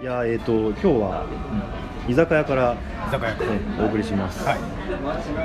[0.00, 1.26] いやえっ、と今日は
[2.06, 3.36] 居酒屋から、ね、居酒屋
[3.82, 4.58] お送りします、はい。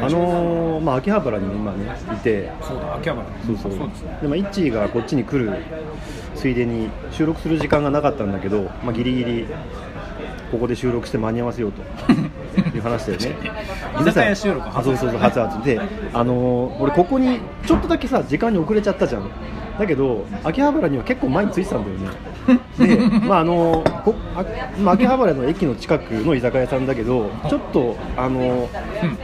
[0.02, 2.52] あのーまあ秋葉原にね今ねいて。
[2.62, 3.28] そうだ秋葉原。
[3.46, 3.72] そうそう。
[3.78, 4.20] そうですね。
[4.22, 5.58] でもイッチーがこっちに来る
[6.36, 9.48] ついでに収録する時間がなかったんだけど、まあ、ギリギリ
[10.52, 11.82] ここで収録して間に合わせようと
[12.60, 13.36] いう話だよね。
[14.02, 14.62] 居酒屋収録。
[14.68, 15.80] あそうそうそう初々で
[16.14, 19.24] あのー俺ここにちょっとだけさ時間に遅れちゃったじゃん。
[19.80, 22.60] だけど秋葉原には結構前に着いてたんだよね。
[22.78, 24.44] で まああのーこあ
[24.82, 28.68] まあ秋葉原の駅の近くの居酒屋さんだけどちょっとあのー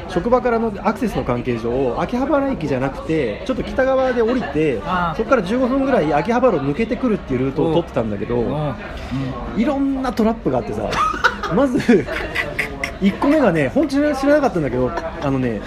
[0.08, 4.80] 職場からのアクセスの関係上秋葉原駅じゃなくてちょっと北側で降りて
[5.16, 8.74] そこから15分ぐらい秋葉原を抜けてくるっていうルートを取ってたんだけどうん。
[9.58, 10.84] いろんなトラップがあってさ
[11.56, 12.06] まず
[13.02, 15.62] 1個目がね本当に知らなかったんだけどあのね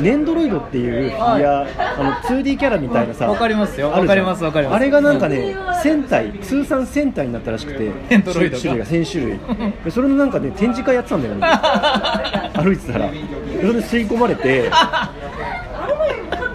[0.00, 1.60] ネンドロイドっていうフィギュア
[1.98, 3.90] あの 2D キャラみたいなさわかりますよ。
[3.90, 4.76] わかりますわかります。
[4.76, 8.62] あれがなんかね1000体通算1000体になったらしくてネンドロイドが。
[8.62, 9.40] 種類が1000種類。
[9.84, 11.40] でそれのなんかね展示会やってたんだよね。
[12.62, 13.10] 歩いてたら。
[13.10, 13.18] で
[13.60, 14.70] それで吸い込まれて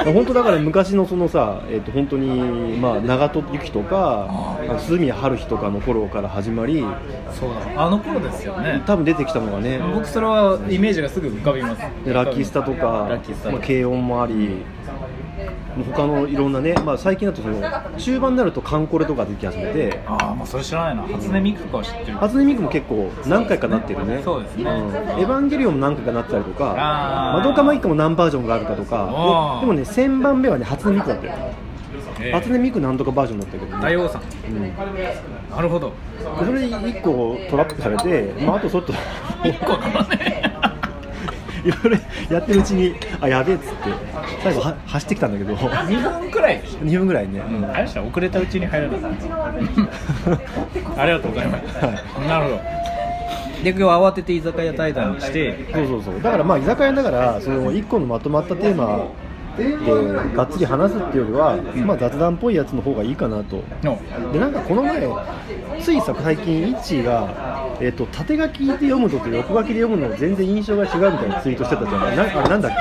[0.03, 6.83] 本当だから昔のそのさ、えっと本当にまあ長門由紀とか鈴宮春日とかの頃から始まり
[7.31, 7.85] そうだ。
[7.85, 8.83] あの頃ですよね。
[8.85, 11.81] 多分出てきたのがね僕それはイメージがすぐ浮かびます。
[12.03, 13.09] でラッキースタとか
[13.45, 14.63] まあ、軽音もあり
[15.93, 17.59] 他のいろんなね、まあ、最近だとその
[17.97, 21.03] 中盤になるとカンコレとか出てき始めてああもうそれ知らないな。
[21.03, 22.17] 初音ミクとかは知ってる。
[22.17, 24.21] 初音ミクも結構何回かなってるね。
[24.23, 24.63] そうですね。
[24.63, 24.67] ん。
[24.67, 26.73] エヴァンゲリオンも何回かなってたりとか
[27.35, 31.33] マドカマイカも何バージョンがあるかとかででもね1000番目はね初音ミクだったよ。
[32.21, 33.75] ええ初音ミクなんとかバージョンだったけど。
[33.75, 34.21] ね大王さん。
[34.21, 34.61] うん。
[34.61, 34.73] で
[35.49, 35.93] なるほど。
[36.37, 38.93] それ1個トラップされて、まあ、あとちょっと。
[39.43, 40.44] 一個なのね
[41.65, 41.97] いろいろ
[42.35, 43.73] やってるうちにあやべえっつって
[44.43, 45.55] 最後は走ってきたんだけど。
[45.55, 49.13] 2分くらいでし2分ぐらいね、ょあれでした遅れたうちに入らなかっ
[50.95, 51.01] た。
[51.01, 51.91] ありがとうございます、は
[52.27, 52.61] なるほど。
[53.63, 55.65] で今日慌てて居酒屋対談にして。
[55.73, 56.21] そうそうそう。
[56.21, 59.07] だからまあ居酒屋だからその1個のまとまったテーマ
[59.57, 59.77] で
[60.35, 63.63] がっつり話すっていうよりは、まあ、雑談っぽいやつの方がいいかなと。
[63.83, 63.99] の
[64.31, 65.07] でなんかこの前
[65.79, 72.17] ついさ最近イッチーが、えっと縦書きで読むのと横書きで読むの全然印象が違うみたいなツイートしてたじゃない。
[72.17, 72.71] なあれなんだっ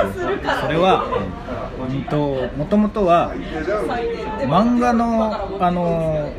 [0.63, 1.05] それは、
[1.89, 6.33] うんと、もともとは漫画の、あの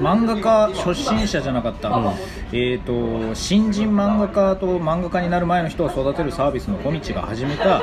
[0.00, 2.06] 漫画家初心者じゃなかった、うん。
[2.52, 7.80] えー、と新人漫画家と漫画家になる前の人を育てるサービスの小道が始めた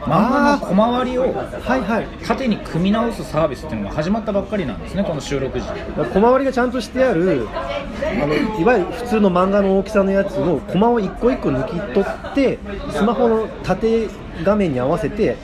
[0.00, 1.32] 漫画の小回りを
[2.26, 5.66] 縦に組み直すサービスっていうのが始まったばっかりなんですねこの収録時。
[6.12, 12.58] 小回りがちゃんとしてあるあのいわゆる普通の漫画の大きさのやつのコマを一個一個抜き取って
[12.90, 14.08] スマホの縦
[14.42, 15.36] 画面に合わせて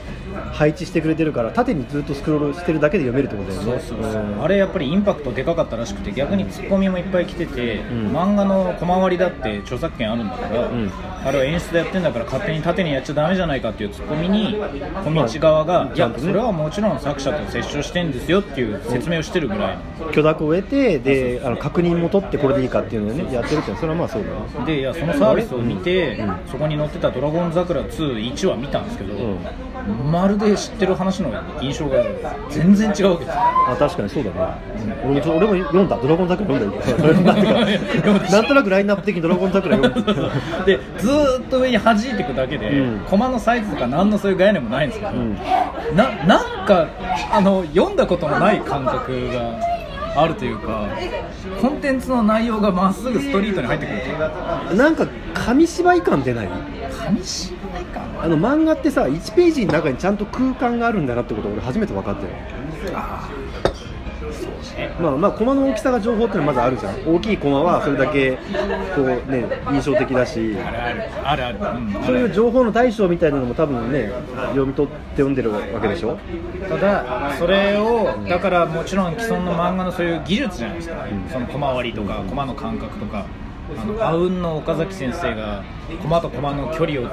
[0.59, 3.81] 配置してくれてるから縦にずっとスクロールしてるだけで読めるってことだよね。
[3.81, 4.23] そうそうそう。
[4.23, 8.11] うんあれやっぱりインパクトでかかったらしくて逆にツッコミもいっぱい来てて、ん。
[8.11, 10.91] 漫画の小回りだって著作権あるんだから、ん。
[11.25, 14.57] あれは演出でやってんだから勝手に縦にやっちゃダメじゃないかっていうツッコミに
[15.05, 15.99] 小道側が、い。
[15.99, 19.79] やそれはもちろん作者と折衝してんですよっていう説明をしてるぐらい
[20.13, 26.39] 許諾を得てであの確認も取ってこれでいいかっていうのをねやってるってそれはまあそうだよでいやそのサービスを見て、うん。
[26.51, 29.39] そこに載ってた「ドラゴン桜2」1話見たんですけど、うん
[30.11, 31.31] まるで知ってる話の
[31.61, 32.03] 印象が
[32.51, 33.35] 全然違うわけです。
[33.35, 34.37] よあ確かにそうだね、
[35.05, 38.21] 俺もちょ俺も読んだ「ドラゴン桜」読んだよ。
[38.31, 40.13] なんとなくラインナップ的に「ドラゴン桜」読んだ
[40.65, 43.01] でずーっと上に弾いていくだけで、うん。
[43.01, 45.35] コマのサイズとか何のそういう概念もないんですけど、ん。
[45.95, 46.87] ななんか
[47.33, 49.61] あの読んだことのない感覚が
[50.17, 50.87] あるというか
[51.61, 56.49] コンテンツの内容がまっすぐストリートに入ってくるなんか紙芝居感出ない？
[57.05, 57.58] 紙芝
[58.21, 62.29] あの漫画ってさ1ページの中にちゃんと空間があるんだなってことを俺初めて分かったよ。
[65.01, 67.15] まあまあコマの大きさが情報っていうのはまずあるじゃん。
[67.15, 68.39] 大きいコマはそれだけ
[68.95, 70.57] こうね印象的だし。
[70.59, 71.03] あるある。
[71.25, 74.11] あるある、うん、そういう情報の対象みたいなのも多分ね
[74.49, 76.19] 読み取って読んでるわけでしょ？
[76.69, 83.27] ただそれをだからもちろん既存の漫画のそういう技術じゃないですか、その小回りとかコマの感覚とか。
[83.77, 85.63] あのあうんの岡崎先生が
[85.97, 87.11] コマとコマの距離を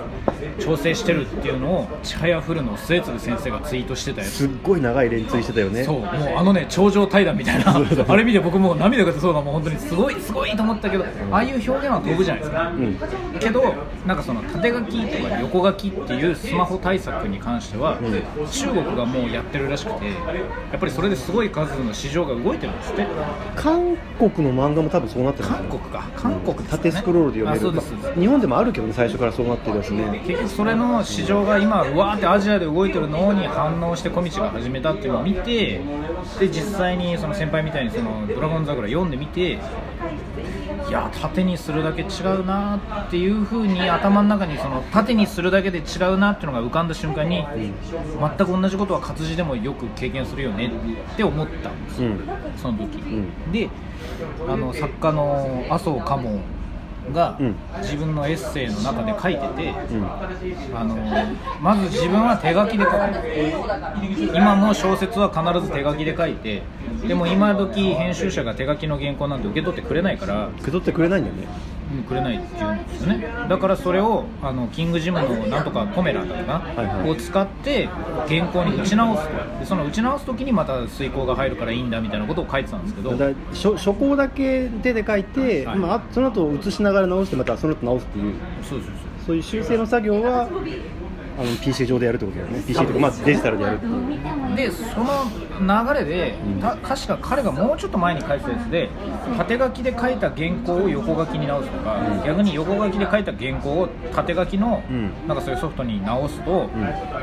[0.60, 4.31] 調整してるっていうのをちはやふるの末次先生がツイートしてたやつ。
[4.31, 5.83] すっごい長い連追してたよね。
[5.83, 6.00] そう。
[6.00, 6.07] もう
[6.38, 7.75] あのね頂上対談みたいな。
[8.07, 13.39] あれ見て僕もう涙が出そうだもう本当にすごいすごいと思ったけどああいう表現は飛ぶじゃないですか、うん。
[13.39, 13.74] けど
[14.06, 17.98] なんかその縦書きとか横書きっていうスマホ対策に関しては、
[18.51, 20.12] 中国がもうやってるらしくてや
[20.75, 23.06] っぱりそれですごい数の市場が動いてるんですって。
[23.56, 26.04] 韓国の漫画も多分そうなってる韓国か。
[26.16, 26.63] 韓国ね。
[26.69, 28.19] 縦スクロールで読める。
[28.19, 30.22] 日本でもあるけどね最初からそうなってるやつね。
[30.26, 35.82] 結局それの市場が今うわーってアジアで動いてるのに反応して小道が始めたっていうのを見て
[36.40, 39.60] で実際にその先輩みたいにその「ドラゴン桜」読んでみて
[40.88, 42.06] いや縦にするだけ違
[42.40, 47.44] うなっていうふうに頭の中にその縦にするだけで違うなっていうのが浮かんだ瞬間に、
[48.38, 50.72] 全く同じことは活字でもよく経験するよね
[51.14, 52.20] って思ったんですよ、うん。
[52.56, 53.52] その時、ん。
[53.52, 53.70] で
[54.48, 56.42] あの作家の麻生嘉門
[57.13, 57.56] がうん。
[57.81, 60.07] 自分のエッセイの中で書いてて、うん。
[60.75, 60.96] あの
[61.62, 62.96] まず自分は手書きで書く。
[64.36, 66.63] 今も小説は必ず手書きで書いて
[67.07, 71.44] でも今時編集者が手書きの原稿なんて受け取ってくれないから、受け取ってくれないんだよね。
[71.44, 73.28] うんくれないって言うんですよね。
[73.50, 77.10] だからそれをあのキングジムのなんとかコメラだとか、はいはい。
[77.10, 77.88] を使って
[78.28, 79.60] 原稿に打ち直すと。
[79.60, 83.16] でその打ち直す時にまた遂行が入るからいいんだみたいなことを書いてたんですけど。
[83.52, 88.90] 初初稿だけ手で書いて、はいまあ、その後写しながら直してまたその後直すっていうそうそう。
[89.26, 90.48] そういう修正の作業は
[91.38, 92.64] あの PC 上でやるってことだよね。
[92.66, 93.86] PC とか、まあ、デジタルでやるって
[94.56, 95.26] でその
[95.60, 98.90] 流れで、た確か彼がもうちょっと前に書いてたやつで
[99.38, 105.28] 縦書きで書いた原稿を横書きに直すとか、逆に横書きで書いた原稿を縦書きの、うん。
[105.28, 106.70] なんかそういうソフトに直すと、ん。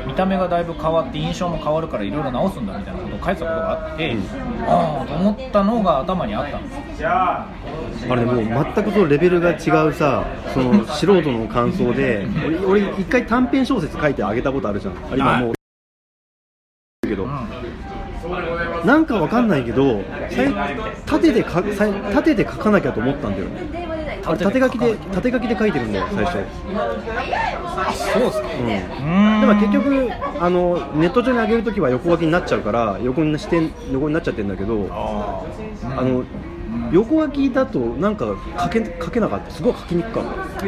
[0.07, 4.23] 見た目がだいぶ変わって印象も変わるからいろいろ直すんだみたいなことを書いてたことがあって、うん。
[4.67, 6.83] ああと思ったのが頭にあったんです
[8.09, 14.95] あれねもう全くそのレベルが違うさその素人の感想で 俺俺一回短編小説書いてあげたことあるじゃん。
[15.15, 15.53] 今もう。
[17.07, 17.27] けど、
[18.85, 20.01] なんかわかんないけど
[21.05, 23.45] 縦でか縦で書かなきゃと思ったんだよ。
[23.45, 26.37] ねあれ縦書きで縦書きで書いてるんだよ最初、
[28.13, 28.47] そうですか。
[28.47, 29.47] うん、でうん。
[29.47, 30.09] も結局
[30.39, 35.43] あのネット上に上げるときは横書きになっちゃうから横にしてん横になっちゃってるんだけどあ
[35.97, 36.23] あの
[36.93, 39.51] 横書きだとなんか書け書けなかった。
[39.51, 40.61] すごい書きにくかった。
[40.61, 40.67] ー。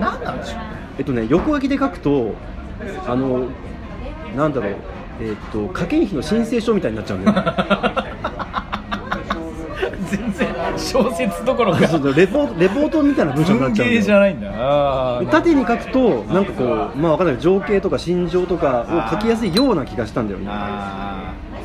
[0.00, 2.34] 何なんでしょうねえっとね横書きで書くと
[3.06, 3.46] あの
[4.36, 4.74] なんだろう
[5.20, 7.36] えっと科研費の申請書みたいになっちゃうんだよ
[10.10, 11.86] 全然小説どころか。
[11.88, 14.48] そうそうレポートレポートみたいな文章になっ文ちゃうん芸じゃないんだ。
[14.54, 16.64] あー縦に書くとなんかこ
[16.94, 17.38] うまあわかんない。
[17.40, 20.46] 情景とか心情とかを書きやすいような気がしたんだよね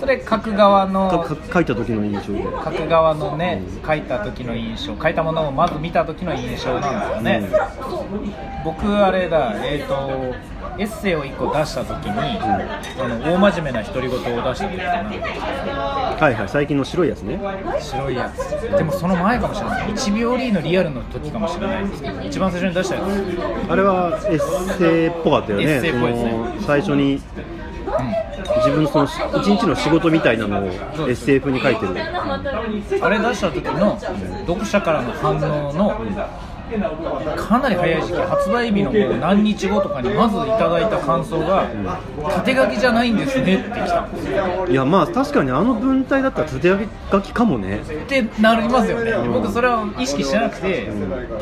[0.01, 2.42] それ書く側の書いた時の印象で。
[2.42, 7.50] 書く側のね書いた時の印象書いたものをまず見た時の印象なんですよね、
[8.65, 10.33] 僕あれだえっ、と
[10.80, 12.39] エッセイを1個出した時に、
[13.00, 15.09] あの大真面目な独り言を出した時かな。
[16.19, 17.39] はいはい最近の白いやつね。
[17.80, 18.75] 白いやつ。
[18.75, 19.89] でもその前かもしれない。
[19.92, 23.71] 1秒リーのリアルの時かもしれないですけど一番最初に出したやつ。
[23.71, 25.63] あれはエッセイっぽかったよね。
[25.65, 26.65] エッセイっぽいですね。
[26.65, 27.21] 最初に
[28.62, 30.69] 自分のその一日の仕事みたいなのをエ
[31.12, 31.96] ッセイ風に書いてる。
[33.02, 34.00] あれ出した時の
[34.48, 36.00] 読者からの反応の
[37.36, 41.68] かなり早い時期発売日のもう何日後とかにまずいただいた感想が
[42.34, 44.68] 縦書きじゃないんですねって来たんですよ。
[44.69, 47.80] いやまあ確かにあの文体だったら縦書きかもね。
[47.80, 49.12] ってなりますよね。
[49.28, 50.90] 僕それは意識してなくて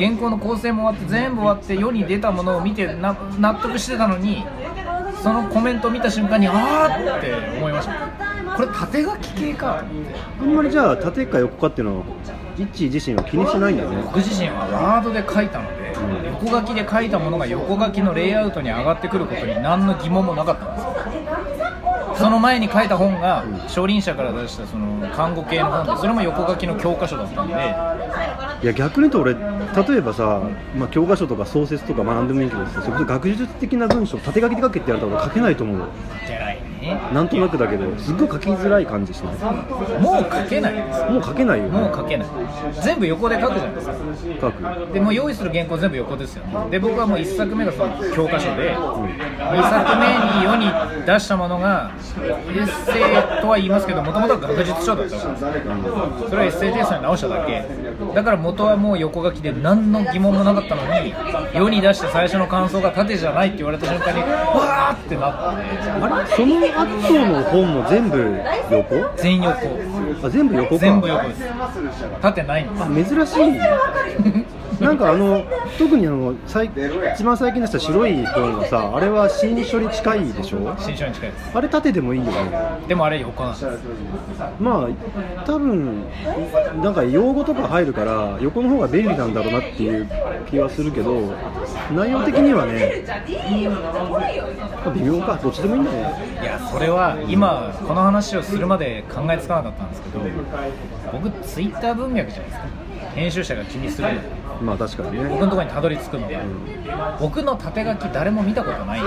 [0.00, 4.44] 原稿の構成も終わって全部終わって世に出たものを見てな納得してたのに
[5.22, 7.94] そのコメントを見た瞬間にあーって思いました。
[8.56, 9.84] これ縦書き系か。
[10.40, 12.04] あんまりじゃあ縦か横かっていうのは
[12.58, 14.02] イッチー自身は気にしてないんだね。
[14.04, 15.94] 僕自身はワードで書いたので、
[16.42, 20.89] 横書きで書いたものが横書きのレイアウトに上がってくることに何の疑問もなかったんですよ
[22.20, 27.54] その前に書いた本が少林社から出したその看護系の本でそれも横書きの教科書だったんで。
[28.62, 30.42] いや逆に言うと俺例えばさ、
[30.76, 35.86] まあ、教科書とか創設とか学んでもいいけどさそれこそ学術的な文章縦書きで書けって言われたら俺書けないと思うよ。
[36.28, 36.56] ない。
[36.79, 36.79] ね
[37.12, 39.34] なんとなくだけどすっごい書きづらい感じしない？
[40.00, 40.74] もう書けない。
[40.74, 41.70] ですもう書けないよね。
[41.70, 42.28] もう書けない。
[42.82, 43.94] 全部横で書くじゃないですか。
[44.40, 44.92] 書く。
[44.92, 46.70] でもう用意する原稿全部横ですよね。
[46.70, 50.06] で僕はもう1作目がその教科書で、2作目
[50.38, 50.70] に世に
[51.06, 52.92] 出したものがエッセ
[53.38, 55.44] イとは言いますけどもともとは学術書だったからそ
[56.30, 57.64] れはエッセイテイストに直しただけ。
[58.14, 61.14] だから元はもう横書きで何の疑問もなかったのに
[61.54, 65.60] 世に出した最初の感想が縦じゃないって言われた瞬間にわーってなって。
[65.90, 66.26] あれ？
[66.36, 66.86] その後
[67.26, 67.42] の？
[67.44, 68.94] 本も全部横？
[69.16, 69.50] 全横。
[70.22, 70.80] あ全部横か。
[70.80, 71.42] 全部横です。
[72.20, 73.14] 縦ないんです。
[73.14, 73.60] 珍しい
[74.80, 75.44] なんかあの
[75.78, 76.70] 特にあの最
[77.14, 80.74] 一番最近出した白い本がさあれは新処理近いでしょ？
[80.78, 81.50] 新書に近いです。
[81.54, 82.50] あれ縦でもいいよね。
[82.88, 83.50] でもあれ横な。
[83.50, 83.66] んです
[84.58, 86.04] まあ多分
[86.82, 90.08] なんか用語とか入るから横の方が便利なんだろうなっていう
[90.50, 91.34] 気はするけど
[91.94, 93.04] 内容的にはね
[94.84, 95.38] まあ微妙か。
[95.42, 95.98] どっちでもいいんだね。
[96.42, 100.20] いやそれは今この話をするまで考えつかなかったんですけど
[101.12, 102.66] 僕ツイッター文脈じゃないですか
[103.14, 104.08] 編集者が気にする。
[104.62, 105.28] まあ確かにね。
[105.28, 106.38] 僕のところにたどり着くのが
[107.20, 109.00] 僕の縦書き誰も見たことない。
[109.00, 109.04] ウ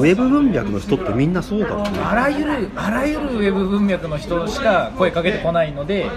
[0.00, 1.98] ェブ文脈の人ってみんなそうかもね。
[2.02, 6.08] あらゆるあらゆるウェブ文脈の人しか声かけてこないので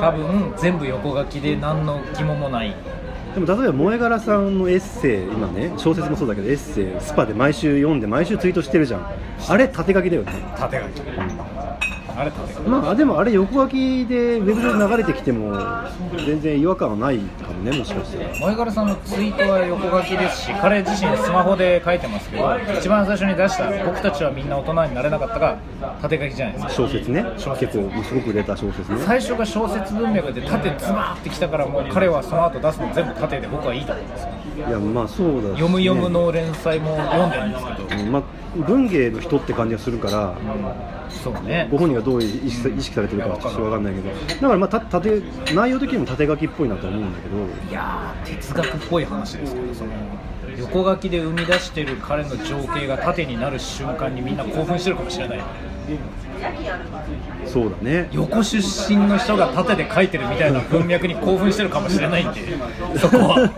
[0.00, 2.74] 多分全部横書きで何の疑問もない。
[3.34, 9.06] でも例えば萌え柄さんのエッセイ今ね小説もそうだけどエッセイスパで毎週読んで毎週ツイートしてるじゃん。
[9.46, 10.32] あれ縦書きだよね。
[10.56, 11.02] 縦書き
[12.18, 12.32] あれ
[12.66, 15.54] まあでもあれ横書きでウェブ上流れてきても
[16.24, 25.58] 全然違和感はないかもねもしかしたら萌え柄さんのツイートは横書きですし彼自身スマホで書いてますけど一番最初に出した「僕たちはみんな大人になれなかった」が
[26.00, 26.72] 縦書きじゃないですか。
[26.72, 27.24] 小説ね。
[27.36, 27.78] 小説。
[27.78, 28.98] 結構すごく売れた小説ね。
[29.04, 34.22] 最初が小説文脈で縦ズバーってきたからもう彼はその後出すの全部縦で僕はいいと思います。
[34.22, 34.28] よ
[34.68, 35.48] いやまあそうだしね。
[35.56, 38.02] 読む読むの連載も読んでるんですけど。
[38.02, 38.22] うんまあ
[38.56, 40.32] 文芸の人って感じがするから
[41.10, 41.68] そうね。
[41.70, 44.08] ご本人がどう意識意識されてるかはちょっと分かんないけど。
[44.10, 45.20] だからまあた縦
[45.52, 47.36] 内容的にも縦書きっぽいなとは思うんだけど。
[47.68, 49.90] いやー哲学っぽい話ですけどその
[50.56, 55.40] 横書きで生み出してる彼の情景が縦になる瞬間にみんな興奮してるかもしれない。
[57.44, 58.08] そうだね。
[58.12, 58.58] 横出
[58.88, 62.40] 身の人が縦で書いてるみたいな文脈に興奮してるかもしれないんで
[62.98, 63.50] そこは。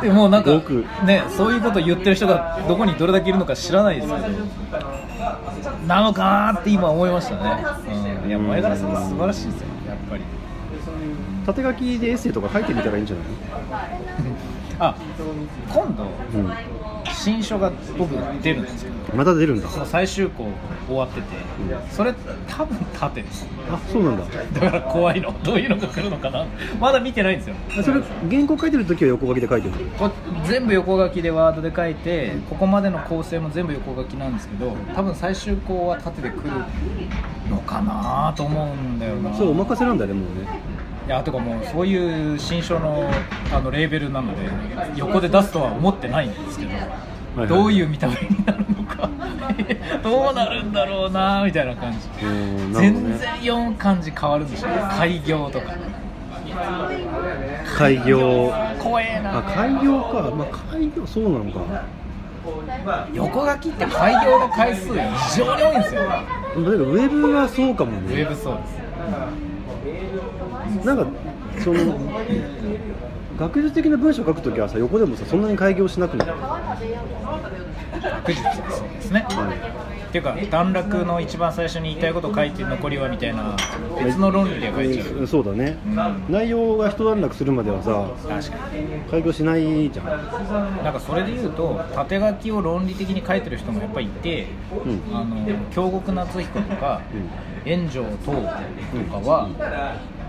[0.00, 4.26] でもなんか僕ねそういうこと言ってる人がどこにどれだけいるのか知らないですけど
[5.86, 7.64] なのかなって今思いましたね、
[8.22, 9.66] うん、いや前柄さんは素晴らしいですよ。
[9.86, 10.22] やっぱり。
[11.46, 13.26] 縦書きでエッセイとか書いてみたらいいんじゃない？
[14.80, 14.94] あ
[15.72, 16.10] 今度の、
[17.26, 19.68] 新書が僕出るんですまた出るんだ。
[19.68, 20.46] その最終稿
[20.86, 21.26] 終わってて。
[21.90, 22.14] それ
[22.48, 24.24] 多分縦ですあそうなんだ。
[24.60, 25.34] だから怖いの。
[25.42, 26.46] どういうのが来るのかな。
[26.78, 27.56] まだ見てないんですよ。
[27.82, 30.08] それ原稿書いてる時は横書きで書いてるこ
[30.44, 36.42] 全部横書きでワードで書いてここまでの構成も全部横書きなんですけど多分最終稿は縦で来る
[37.50, 39.34] のかなと思うんだよな。
[39.34, 40.46] それお任せなんだよねもうね。
[41.06, 43.08] いやとかもうそういう新書の
[43.52, 44.48] あのレーベルなので
[44.96, 46.72] 横で出すとは思ってないんですけど、
[47.36, 49.10] はいはいどういう見た目になるのか。
[50.02, 51.98] どうなるんだろうなみたいな感じ。
[52.24, 54.68] うんなるほど全ね然読む感じ変わるんでしょ。
[54.96, 55.66] 開業とか。
[57.76, 58.52] 開業。
[58.78, 59.38] 怖えな。
[59.38, 60.30] あ開業か。
[60.34, 61.60] まあ開業そうなのか。
[63.12, 64.92] 横書きって開業の回数異
[65.36, 66.02] 常に多いんですよ。
[66.08, 66.22] だ
[66.54, 68.62] けどウェブはそうかもウェねブそうで
[70.82, 70.86] す。
[70.86, 71.06] なんか
[71.58, 71.78] その
[73.38, 76.28] 学術的な文章を書くときはさ横でもさそんなに開業しなくない？
[77.98, 79.26] 確実にそうですね、
[80.08, 83.56] っていうか段落の一番最初に言いたいこと書いて残りはみたいな
[84.02, 85.76] 別の論理で書いちゃう、うんそうだね。
[85.86, 86.24] うん。
[86.28, 88.86] 内容が一段落するまではさ確かに。
[89.10, 90.06] 開業しないじゃん。
[90.84, 94.46] なんかそれで言うと縦書きを論理的に書いてる人もやっぱりいて、
[94.84, 95.16] うん。
[95.16, 95.36] あの
[95.70, 97.02] 京極夏彦とか、
[97.64, 99.48] 炎上等とかは、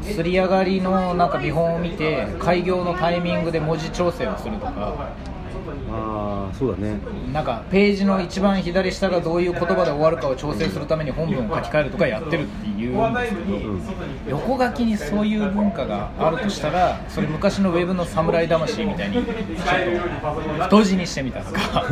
[0.01, 5.09] すり上がりのなんか見本を見て開業のタイミングで文字調整をするとか
[5.91, 6.97] ああそうだね。
[7.33, 13.09] なんかページの一番左下がどういう言葉で終わるかを調整するために本文を書き換えるとかやってるっていう。
[13.09, 13.81] んですけど、うん
[14.27, 21.85] 横書きにそういう文化があるとしたらそれ昔のウェブの侍魂みたいにちょっと太字にしてみたとか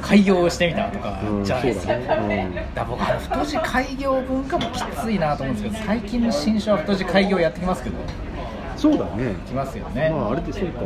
[0.00, 2.68] 開業をしてみたとかうんじゃないですか,、そうだね。
[2.74, 7.96] だから僕あの太字開業文化もきついなと思うんですけど最近の新書は太字開業やってきますけど。
[8.76, 9.34] そうだね。
[9.46, 10.80] きますよね、まああれってそうか。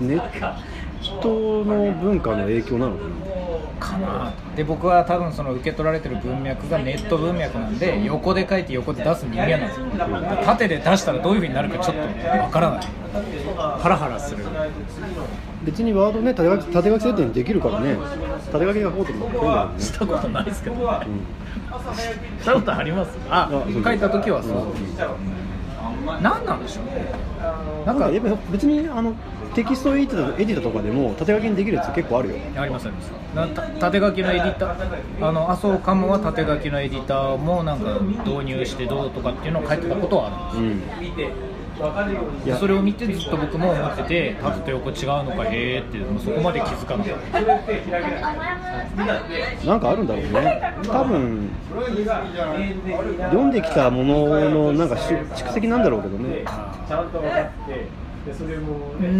[0.00, 0.20] うん
[1.04, 3.14] ネネットの文化の影響なのかな？
[3.80, 9.86] かなで僕は多分その受け取られてる文脈がネット文脈なんで横で書いて横で出す人間なんですよ。
[10.44, 12.86] 縦で出したらどういう風になるかちょっとわからない。
[13.14, 14.44] ハラハラする。
[15.64, 17.96] 別にワードね縦書き縦書き設定にできるからね。
[18.50, 19.80] 縦書きがこうとかこうだよね。
[19.80, 20.76] したことないですけど。
[20.76, 22.40] ねうん。
[22.40, 23.18] したことあります？
[23.28, 23.84] ああそう。
[23.84, 26.22] 書いた時はそう、うん。
[26.22, 27.12] 何なんでしょうね。
[27.84, 29.14] なんかなんかやっぱ別にあの
[29.54, 33.12] テキストエディターエディターとかでも縦書きにできるやつ結構あるよありますあります。
[33.80, 35.28] 縦書きのエディター。
[35.28, 40.84] あの麻生カムは縦書きのエディターもなんか導入してどうとかっていうのを書いてたことはあるんで
[41.14, 41.28] すよ。
[41.28, 42.46] うん。
[42.46, 42.56] いや。
[42.56, 47.40] それを見てずっと僕も思ってて縦と横違うのかへーってもうそこまで気づかなかった。
[49.66, 50.74] なんかあるんだろうね。
[50.84, 51.50] 多分
[53.30, 56.44] 読んできたもののなんかし蓄積なんだろうけどね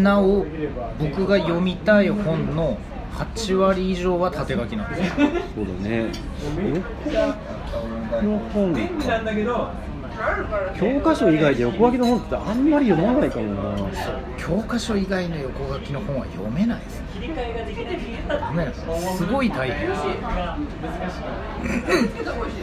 [0.02, 0.46] なお
[0.98, 2.78] 僕が読みたい本の
[3.14, 5.20] 8割以上は縦書きなんです。
[5.20, 6.06] よそうだね。
[8.22, 8.80] 横の本か
[10.78, 13.90] 教科書以外で横書きの本ってあんまり読まないかもな。
[14.36, 17.34] 教科書以外の横書きの本は読めないですね
[18.28, 18.74] 読めない
[19.16, 19.88] すごい大変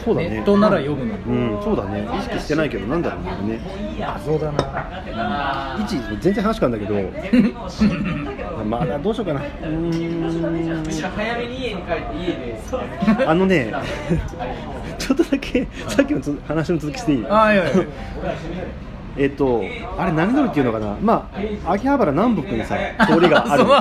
[0.04, 0.28] そうだね。
[0.30, 2.08] ネットなら読むのうんそうだね。
[2.18, 3.60] 意識してないけどなんだろうね。
[3.98, 9.92] 謎だな一全然話変わるんだけどまだどうしようかなうん
[11.16, 13.72] 早めに家に帰って家であのね
[14.98, 17.26] ちょっとだけさっきのつ話の続きしていい？
[17.28, 17.84] あいやいや
[19.16, 19.62] えっと
[19.98, 20.96] あれ何通りっていうのかな？
[21.00, 21.28] ま
[21.66, 22.76] あ秋葉原南北にさ
[23.06, 23.64] 通りがある。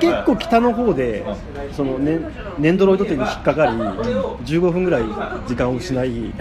[0.00, 1.24] 結構北の方で
[1.72, 2.18] その、ね、
[2.58, 5.02] 粘土ロイド店に引っかかり15分ぐらい
[5.46, 6.32] 時間を失い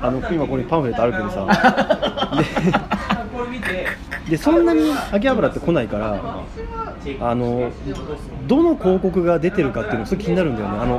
[0.00, 1.46] あの今ここにパンフレットあるけどさ。
[2.36, 2.44] で
[4.30, 6.44] でそんなに秋葉原って来ないから
[7.20, 7.70] あの
[8.46, 10.78] どの広告が出てるかっていうのがすごい気になるんだよね。
[10.78, 10.98] あの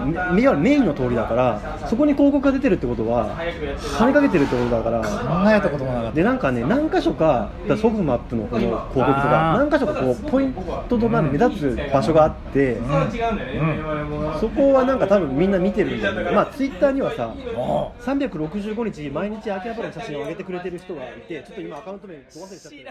[0.57, 3.37] メインの通りだからそこに広告が出てるってことは
[3.77, 4.49] 跳ねかけてる。
[4.49, 12.89] ってことだから考えたこともなかったでなんかね何箇所かだからソフマップのこの広告とか何箇所かこうポイントとなる目立つ場所があって、違うん。
[12.89, 16.31] だよね、そこはなんか多分みんな見てるんだよね。
[16.31, 22.89] まあツイッターにはさお365日毎日秋葉原の写真を上げてくれてる人がいてちょっと今アカウント名ど忘れしちゃってる。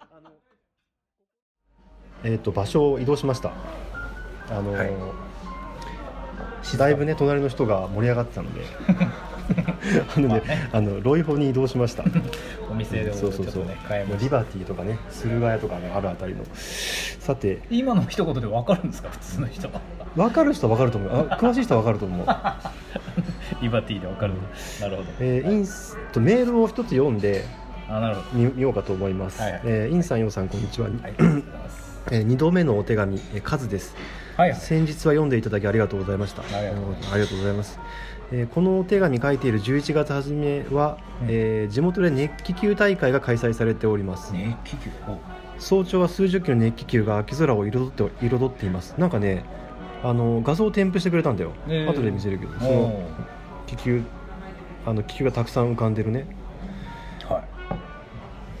[0.00, 0.30] あの
[2.24, 3.52] えっ、と場所を移動しました。
[4.50, 4.90] あの、はい。
[6.78, 8.64] だいぶね隣の人が盛り上がってたので。
[10.16, 12.04] あのね、あのロイホに移動しました。
[12.70, 13.64] お店でちょっとそうそうそう、
[14.18, 16.44] リバティとかね駿河屋とかがあるあたりの。
[16.54, 19.10] さてた今の一言で分かるんですか？
[19.10, 19.68] 普通の人。
[19.68, 19.80] は
[20.16, 21.28] 分かる人は分かると思う。
[21.30, 22.26] あ詳しい人は分かると思う、
[23.60, 24.34] リバティで分かる
[24.80, 25.08] なるほど。
[25.20, 27.44] えーインスとメールを一つ読んで
[27.88, 28.38] あなるほど。
[28.38, 29.60] み見ようかと思います、はいはい。
[29.64, 31.14] えーインさん、ヨウさん、こんにちは、はい
[32.10, 33.94] え2度目のお手紙、えーカズです。
[34.36, 34.58] はいはい。
[34.60, 36.42] 先日は読んでいただきありがとうございました。
[36.42, 37.78] ありがとうございます。
[38.32, 41.28] えーこのお手紙書いている11月初めは、うん。
[41.30, 44.90] えー地元で熱気球大会が開催されております、熱気球？
[45.08, 45.18] お。
[45.58, 48.94] 早朝は数十機の熱気球が秋空を彩って彩っています。
[48.98, 49.44] なんかね
[50.02, 51.90] あの画像を添付してくれたんだよ、えー。
[51.90, 52.58] 後で見せるけど。
[52.58, 53.08] そおの
[53.66, 54.02] 気球
[54.84, 56.26] あの気球がたくさん浮かんでるね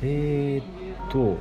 [0.06, 1.38] えー、っと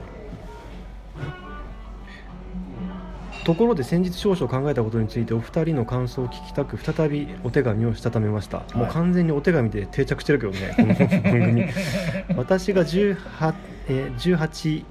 [3.43, 11.65] ところで先日少々考えたことについてお二人の感想を聞きたく再びお手紙をしたためました、もう完全にお手紙で定着してるけどね この番組。
[12.37, 13.53] 私が18、
[13.89, 14.85] えー、18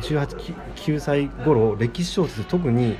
[0.00, 2.96] 18 9歳頃歴史小説特に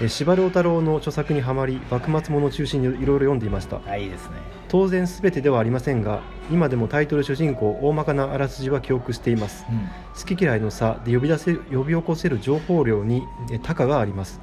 [0.00, 3.80] えー司馬遼太郎の著作にはまり幕末ものを中心にいろいろ読んでいました。
[3.86, 4.36] あいいですね。
[4.68, 9.66] 当然全てではありませんが今でもタイトル主人公大まかなあらすじは記憶しています。
[9.70, 9.88] うん。
[10.18, 14.40] 好き嫌いの差で呼び出せる呼び起こせる情報量にえ多寡があります。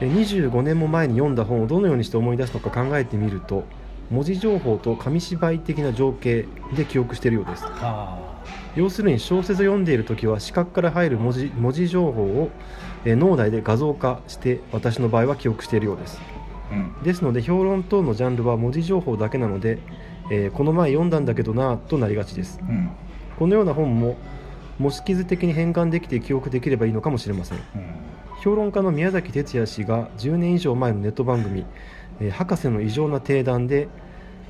[0.00, 3.64] え25年も前に読んだ本をどのようにして思い出すのか考えてみると
[4.10, 7.64] 文字情報と紙芝居的な情景で記憶しているようです。
[7.64, 8.18] は
[8.74, 12.50] 要するに小説を読んでいる時は視覚から入る文字文字情報を
[13.04, 16.20] え脳内で画像化して私の場合は記憶しているようです。
[16.70, 17.02] あうん。
[17.02, 19.78] ですので評論等のジャンルは文字情報だけなので、
[20.30, 22.60] えーこの前読んだんだけどなぁとなりがちです。
[22.62, 22.90] うん。
[23.38, 24.16] このような本も
[24.78, 27.58] 模式図的に変換できて記憶できればいいのかもしれません。
[27.58, 27.62] うん。
[28.42, 31.64] 評論家の宮崎哲也氏が10年以上前のネット番組
[32.20, 33.88] 「えー博士の異常な定談で」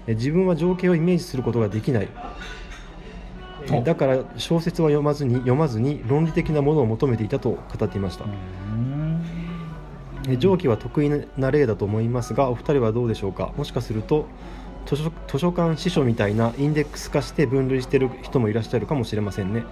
[0.06, 2.08] えー自分は情景をイメージすることができない
[3.84, 8.24] だから小説は読まずに読まずに論理的なものを求めていたと語っていました、
[10.38, 13.52] 上記は得意な例だと思いますがお二人はどうでしょうか？
[13.56, 14.26] もしかすると
[14.86, 19.64] 図書図書館司書みたいなインデックス化して分類している人もいらっしゃるかもしれませんね。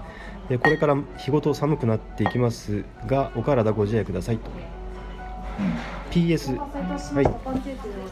[0.50, 4.50] えーこれから日ごと寒くなっていきますがお体ご自愛くださいと。
[6.10, 7.24] PS はい。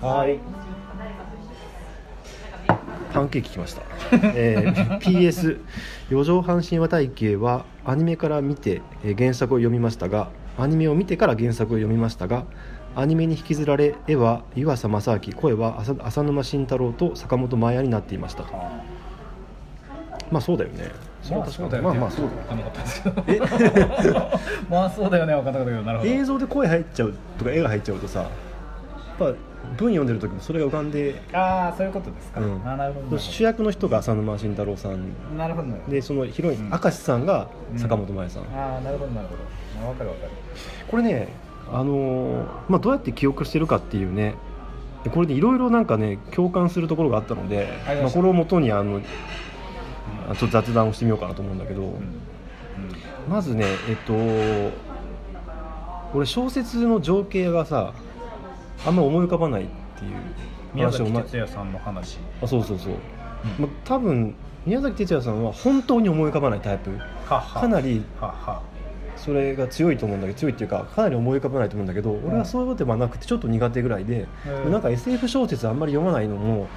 [0.00, 0.38] はい
[3.18, 5.58] パンケーキ来ました、えー PS
[6.08, 12.44] 四畳半神話体系はアニメから見て、えー原作を読みましたがアニメを見てから原作を読みましたが
[12.94, 18.44] アニメに引きずられ絵は湯浅正明声は浅浅沼慎太郎と坂本真綾になっていました。
[18.44, 18.84] とあ。
[20.30, 20.92] まあそうだよね。
[21.20, 21.82] それは確かに。
[21.82, 24.30] まあまあそうだよ分かんなかったですけど。
[24.70, 25.82] まあそうだよね分かんなかったけど。
[25.82, 26.10] なるほど。
[26.10, 28.28] 映像で声入っちゃうとか絵が入っちゃうとさ
[29.18, 29.34] ぱ
[29.76, 32.62] 文読んでる時もそれが浮かんで、ああそういうことですか、うん。
[32.64, 33.18] あーなるほど。
[33.18, 35.36] 主役の人が浅沼慎太郎さん。
[35.36, 35.68] なるほど。
[35.88, 36.70] でそのヒロイン、うん。
[36.70, 39.88] 明石さんが坂本真綾さん、ああなるほどなるほど。
[39.88, 40.32] 分かる分かる。
[40.88, 41.28] これね、
[41.72, 44.34] あのーまあ、どうやって記憶してるかっていうね
[45.04, 47.68] でこれでいろいろなんかね共感するところがあったので
[48.02, 49.00] まあ、これをもとにあの
[50.28, 52.20] あちょっと雑談をしてみようかなと思うんだけど、うん。
[53.28, 54.14] まずねえっと
[56.14, 57.92] 俺小説の情景がさ
[58.86, 59.66] あんま思い浮かばないっ
[59.98, 60.12] ていう
[60.74, 62.18] 宮崎話をま哲也さんの話。
[62.42, 62.92] あそうそうそう、
[63.58, 64.34] まあ、多分
[64.66, 66.90] 宮崎哲也さんは本当に思い浮かばないタイプ。
[67.26, 67.60] はは。
[67.60, 68.62] かなりはは。
[69.16, 74.28] それが強いと思うんだけど強いっていうかかなり思い浮かばないと思うんだけど俺はそういうことではなくてちょっと苦手ぐらいで、
[74.64, 74.72] うん。
[74.72, 76.68] なんか SF 小説あんまり読まないのも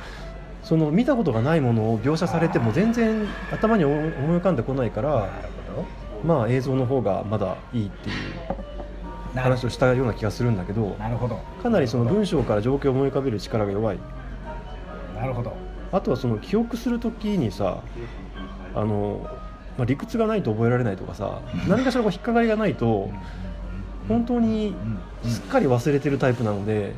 [0.64, 5.30] その見たことがないものを描写されても全然頭に思い浮かんでこないから
[6.24, 8.16] まあ映像の方がまだいいっていう。
[8.48, 8.71] ど
[9.36, 11.40] 話をしたような気がするんだけどなるほど。
[11.62, 14.00] かなりその文章から状況を思い浮かべる力が弱い。
[15.16, 15.54] なるほど。
[15.92, 17.82] あとはその記憶するときにさ
[18.74, 19.22] あの、
[19.78, 23.10] まあ、理屈がないと覚えられないとかさ何かしらこう引っかかりがないと
[24.08, 24.76] 本当に
[25.24, 26.96] すっかり忘れてるタイプなので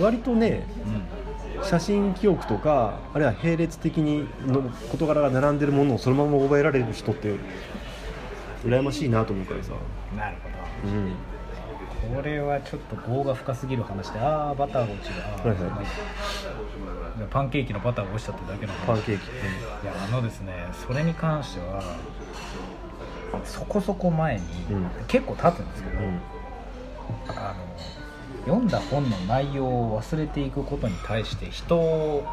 [0.00, 0.66] 割とね
[1.62, 7.34] 写真記憶とかあるいは並列的にの事柄が並んでるものをそのまま覚えられる人って
[8.64, 9.72] 羨ましいなと思うからさ、
[10.16, 10.36] なる
[12.14, 15.14] これはちょっと業が深すぎる話でああバターが落ちる。
[15.22, 15.86] あーはいはい。
[17.30, 18.72] パンケーキのバターが落ちたってだけの。
[18.72, 20.52] 話パンケーキいやあのですね
[20.86, 21.82] それに関しては
[23.44, 24.86] そこそこ前に、うん。
[25.08, 26.20] 結構経つんですけど、うん。
[27.28, 27.64] あの
[28.44, 32.26] 読んだ本の内容を忘れていくことに対して人を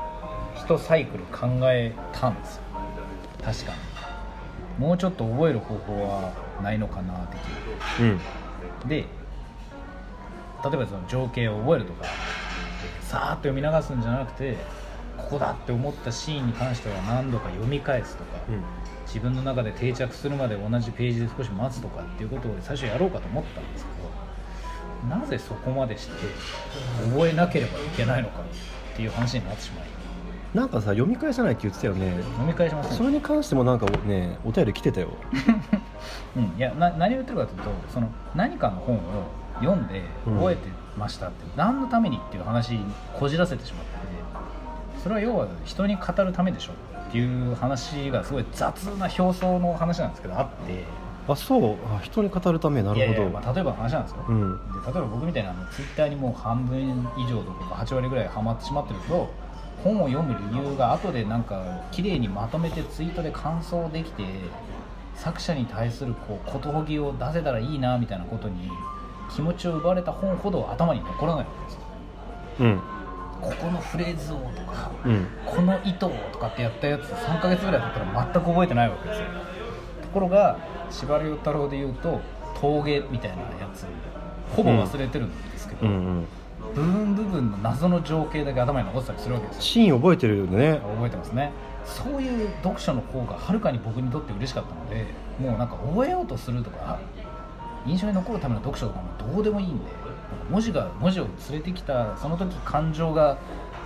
[0.55, 2.63] 一サイクル考えたんですよ。
[3.43, 3.77] 確かに。
[4.77, 7.37] もうちょっと覚える方法はないのかなって
[8.01, 8.19] うん
[8.87, 9.03] で例
[10.73, 12.05] えばその情景を覚えるとか
[13.01, 14.57] さーっと読み流すんじゃなくて
[15.17, 18.39] ここだって思ったシーンに関しては何度か読み返すとか、
[19.05, 23.91] 自分の中で定着するまで同じページで少し待つとかっていうことを最初やろうかと思ったんですけ
[25.09, 26.11] どなぜそこまでして
[27.11, 29.85] 覚えなければいけないのかっていう話になってしまい
[30.53, 32.21] なんかさ読み返さないって言ってたよね。
[32.23, 32.97] 読み返しません。
[32.97, 35.13] それに関してもなんかねお便り来てたよ
[36.35, 38.99] うん、いやな何を言ってるかというとその何かの本を
[39.59, 42.85] 読んで覚えてましたって、何のためにっていう話に
[43.17, 43.91] こじらせてしまって
[45.01, 46.73] それは要は人に語るためでしょ
[47.09, 50.83] っていう話がすごい雑な表層の話なんですけどあって。
[51.27, 51.75] あそう。
[51.93, 53.29] あ人に語るためなるほど。
[53.29, 54.51] まあ、例えばの話なんですよ、うん。
[54.51, 59.29] で例えば僕みたいなあのツイッターにもう半分以上とか8割ぐらいハマってしまってると
[59.83, 64.23] 本を読む理由が後でなんか綺麗にまとめてツイートで感想できて
[65.21, 68.71] 作者に対するこうことほぎを出せたらいいなみたいなことに
[69.35, 71.81] 気持ちを奪われた本ほど頭に残らないわけですよ。
[72.61, 72.81] うん。
[73.39, 75.27] ここのフレーズをとかうん。
[75.45, 79.27] この糸をとかってやったやつ3ヶ月ぐらい経ったら全く覚えてないわけですよ。
[80.01, 80.57] ところが
[80.89, 82.19] 司馬遼太郎でいうと
[82.59, 83.85] 峠みたいなやつ
[84.55, 86.27] ほぼ忘れてるんですけど、うんうん
[86.75, 89.61] 部分部分の謎の情景だけ頭に残ってたりするわけですよ。
[89.61, 90.79] シーン覚えてるよね。
[90.95, 91.51] 覚えてますね。
[91.85, 95.07] そういう読書の方がはるかに僕にとって嬉しかったので
[95.39, 96.99] もうなんか覚えようとするとか
[97.85, 99.85] 印象に残るための読書とかもどうでもいいんで
[100.51, 103.37] 文字が文字を連れてきたその時感情が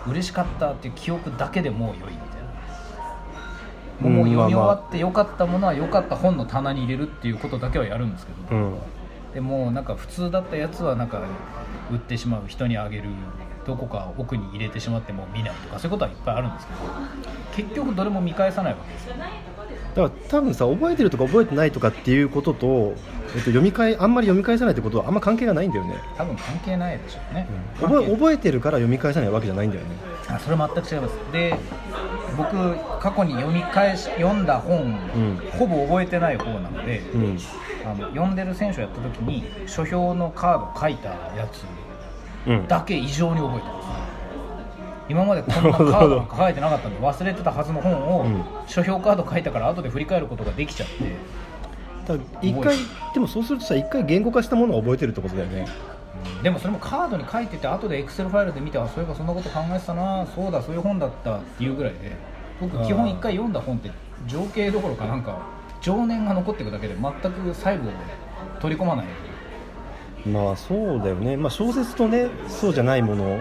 [0.08, 2.26] 嬉しかったっていう記憶だけでもう良いみたいな。
[4.02, 8.78] もううん読み終わって良かったものは良かった本の棚に入れるっていうことだけはやるんですけど、うん
[9.36, 11.22] でもなんか普通だったやつはなんか
[11.92, 13.10] 売ってしまう人にあげる
[13.68, 16.80] どこか奥に入れてしまっても見ないとかそういうことはいっぱいあるんですけど
[17.68, 27.48] 結局どれも見返さないわけですよだから多分さ覚えてるとか覚えてないとかっていうことと、えっと、読み返あんまり読み返さないってことはあんま関係がないんだよね、多分関係ないでしょうね、
[27.82, 31.32] 覚え関係覚えてるから読み返さないわけじゃないんだよねあそれ全く違います。
[31.32, 31.56] で
[32.38, 35.38] 僕過去に読み返し読んだ本、ん。
[35.58, 37.40] ほぼ覚えてない方なので、うん。
[37.86, 42.68] あの読んでる選手をやった時に書評のカード書いたやつうん。
[42.68, 43.86] だけ異常に覚えてます。
[45.08, 48.44] 今までこんなカードなんか書いてなかったんで忘れてたはずの本を、うん。
[48.68, 51.16] 書評カード書いたから後で振り返ることができちゃって
[52.08, 52.78] だから一回
[53.14, 55.68] でもそうするとさ一回言語化したものを覚えてるってことだよね
[56.44, 62.12] でもそれもカードに書いてて後でエクセルファイルで見てあそういえばそんなこと考えてたなそうだそういう本だったっていうぐらいで
[62.60, 63.92] 僕基本一回読んだ本って
[64.28, 65.40] 情景どころかなんか
[65.82, 67.92] 情念が残っていくだけで全く細部を
[68.60, 69.06] 取り込まない。
[70.28, 73.40] まあそうだよね、まあ、小説とねそうじゃないもの。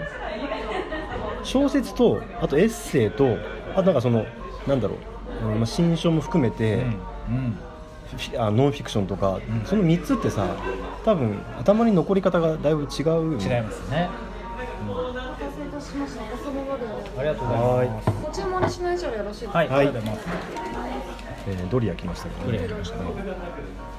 [1.43, 3.37] 小説とあとエッセイと
[3.75, 4.27] あとなんかその
[4.67, 4.97] なんだろ
[5.43, 6.87] う、うんまあ、新書も含めて、うん、う
[7.39, 7.59] ん
[8.39, 9.41] あノンフィクションとか、ん。
[9.65, 10.47] その3つってさ
[11.05, 13.45] 多分頭に残り方がだいぶ違うよね。
[13.45, 14.09] 違いますね、
[14.89, 16.23] お待たせいたしました。
[16.35, 16.85] おそばまで
[17.19, 18.11] ありがとうございます。
[18.23, 19.59] ご注文にしない以上よろしいですか？
[19.59, 19.79] はい、はい。
[19.79, 20.29] ありがとうございます。
[21.47, 22.69] えードリア来ましたけどドリア。
[22.69, 23.05] 来ましたね。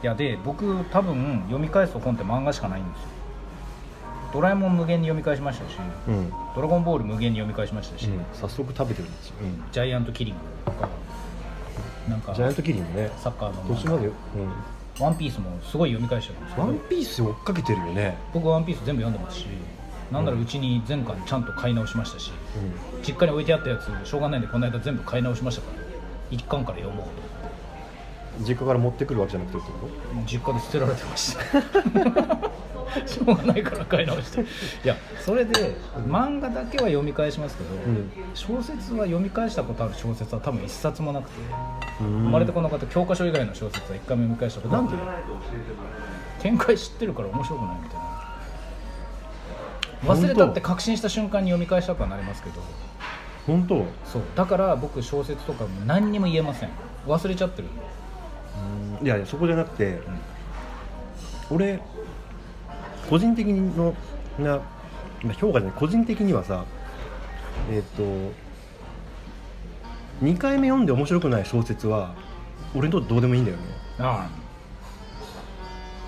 [0.02, 3.10] いやで僕多分読み返す本って漫画しかないんですよ。
[4.34, 5.78] ドラえもん無限に読み返しましたし
[6.10, 10.90] うん、うんドラゴンボール無限に読み返しましたし、早速食べてるんですよ、うんジャイアントキリングとか
[12.10, 14.10] なんかジャイアントキリングねサッカーの途中まで、
[15.00, 18.18] ワンピースもすごい読み返してるんですうん、ワンピース追っかけてるよね。
[18.34, 19.48] 僕ワンピース全部読んでますし
[20.12, 22.32] なんならうちに全巻ちゃんと買い直しましたし
[23.02, 25.78] 実家に置いてあったやつしょうがないんでこの間全部買い直しましたから
[26.30, 27.26] 一巻から読もうと。
[28.44, 29.90] 実家から持ってくるわけじゃなくてってこ
[30.28, 31.42] 実家で捨てられてました
[33.06, 34.42] しょうがないから買い直して。
[34.42, 34.46] い
[34.84, 35.76] やそれで
[36.08, 38.12] 漫画だけは読み返しますけど、ん。
[38.34, 41.38] 小説は読み返したことある小説は多分一冊もなくて
[42.00, 44.94] と生まれてこの方教科書以外の小説は一回も読み返したことなんで？
[46.42, 48.06] 展開知ってるから面白くないみたいな。
[50.14, 52.62] 忘れたって確信した瞬間に読み返したくはなりますけど。
[53.48, 53.86] 本当？
[54.06, 54.22] そう。
[54.36, 56.70] だから僕小説とかも何にも言えません。
[57.08, 57.68] 忘れちゃってる。
[57.68, 58.96] ん。
[59.04, 60.00] でいやいやそこじゃなくて、
[61.50, 61.80] 俺
[63.10, 63.94] 個人的の
[64.40, 64.60] な
[65.24, 66.66] まあ評価じゃない個人的にはさ
[67.72, 68.04] えっ、と
[70.24, 72.14] 2回目読んで面白くない小説は
[72.76, 73.64] 俺にとってどうでもいいんだよね。
[74.00, 74.30] あ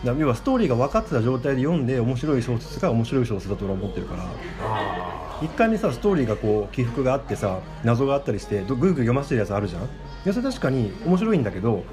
[0.04, 4.24] だから要はストーリーが分かってた状態で読んで面白い小説が面白い小説だと俺は思ってるから。
[4.62, 9.84] あ1回目さストーリーがこう起伏があってさ謎があったりしてどぐいぐい読ませてるやつあるじゃん？
[9.84, 9.88] い
[10.26, 11.84] やそれ確かに面白いんだけど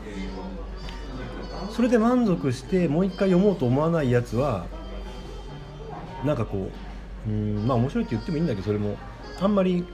[1.70, 4.64] それで満足してもう一回読もうと思わないやつは
[6.24, 6.70] なんかこ
[7.26, 8.96] ううんまあ面白いって言ってもいいんだけどそれも
[9.40, 9.84] あんまり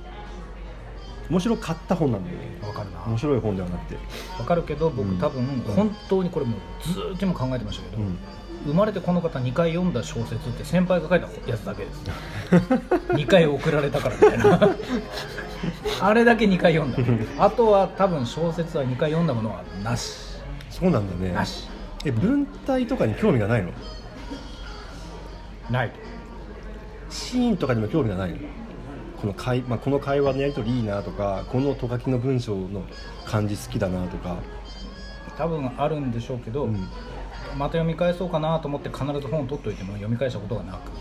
[1.29, 3.05] 面白かった本なんだよね分かるな。
[3.07, 3.97] 面白い本ではなくて、
[4.37, 5.19] 分かるけど僕うん。
[5.19, 5.45] 多分
[5.77, 8.19] 本当にこれもうずーっと今考えてましたけど、うん。
[8.67, 12.03] 生まれてこの方2回読んだ小説って先輩が書いたやつだけです
[13.15, 14.71] 2 回送られたからみたいな。
[16.03, 16.93] あれだけ2回読ん
[17.37, 17.45] だ。
[17.45, 20.41] あとは多分小説は2回読んだものはなし。
[20.69, 21.33] そうなんだね。
[21.33, 21.69] なし。
[22.05, 23.71] え文体とかに興味がないの？
[25.71, 25.93] ない
[27.11, 28.39] シーンとかにも興味がないの。
[29.21, 32.85] この会、まあ、この会話のやり取りいいなとかこのと書きの文章の
[33.27, 34.39] 感じ好きだなとか、
[35.37, 36.75] 多分あるんでしょうけど、うん。
[36.75, 36.89] うん
[37.57, 40.93] また読み返そうかなと思って必ず本を取っておいても読み返したことがなく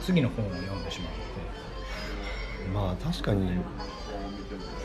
[0.00, 1.08] 次の本を読んでしま
[2.70, 3.50] うのでまあ確かに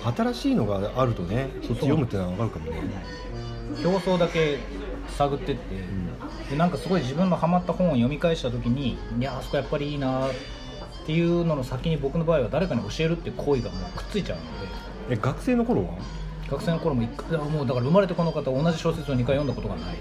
[0.04, 3.22] 新しいのがあるとねそっち読むってのは分かるかもね。
[3.86, 4.58] 表層だけ
[5.08, 5.62] 探ってって、
[6.52, 10.32] でなんかすごい自分のハマった本を読み返した時にいやあそこやっぱりいいなっ
[11.06, 15.16] ていうのの先に僕の場合は誰かに教えるっていう行為がもうくっついちゃうので。
[15.16, 15.90] え学生の頃は？
[16.50, 19.96] 学生の頃も一回もうだから生まれてこの方同じ小説を2回読んだことがない。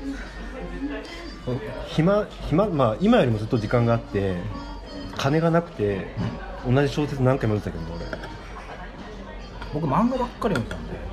[1.86, 4.36] 暇暇まあ今よりもずっと時間があって
[5.16, 6.08] 金がなくて
[6.68, 8.30] 同じ小説何回も読んでたけど
[9.72, 11.09] 僕漫画ばっかり読んでたんで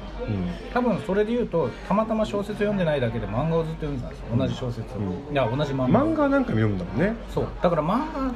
[0.73, 4.25] 多分それで言うとたまたま小説読んでないだけで漫画をずっと読んでたんですよ。
[4.37, 5.33] 同じ小説を、うん。
[5.33, 6.05] いや同じ漫画。
[6.05, 7.15] 漫画は何回も読むんだもんね。
[7.33, 7.47] そう。
[7.61, 8.33] だから漫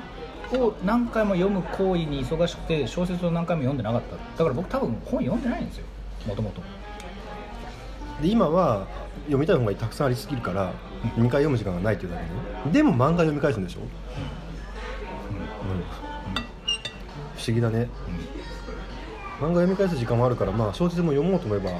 [0.52, 4.16] 画を何回も読む行為に忙しくて小説を何回も読んでなかった。
[4.16, 5.86] だから僕多分本読んでないんですよ。
[6.28, 6.62] もともと。
[8.22, 8.88] で今は
[9.26, 10.72] 読みたい本がたくさんありすぎるから
[11.16, 12.74] 2回読む時間がないっていうだけで。
[12.80, 13.88] でも漫画読み返すんでしょ、うん。
[17.36, 17.90] 不思議だね
[19.42, 21.72] 漫画読み返す時間もあるからまあ小説も読もうと思えば、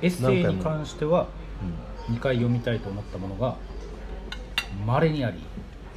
[0.00, 1.28] エッセイに関しては
[2.08, 3.56] 2回読みたいと思ったものが
[4.86, 5.36] まれにあり。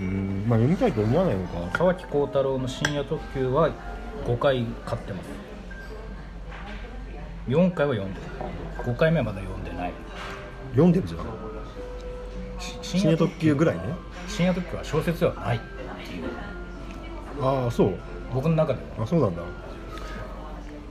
[0.01, 0.45] うん。
[0.49, 1.77] まあ読みたいと思わないのか。
[1.77, 3.71] 沢木耕太郎の深夜特急は
[4.25, 5.29] 5回買ってます。
[7.47, 8.27] 4回は読んでる
[8.83, 9.93] 5回目はまだ読んでない。
[10.71, 11.21] 読んでるじゃん。
[12.59, 13.81] し深夜特急ぐらいね。
[14.27, 14.75] 深夜特急。
[14.75, 15.59] は小説ではないっ
[16.05, 16.25] ていう。
[17.41, 17.93] ああそう。
[18.33, 19.05] 僕の中では。
[19.05, 19.41] あそうなんだ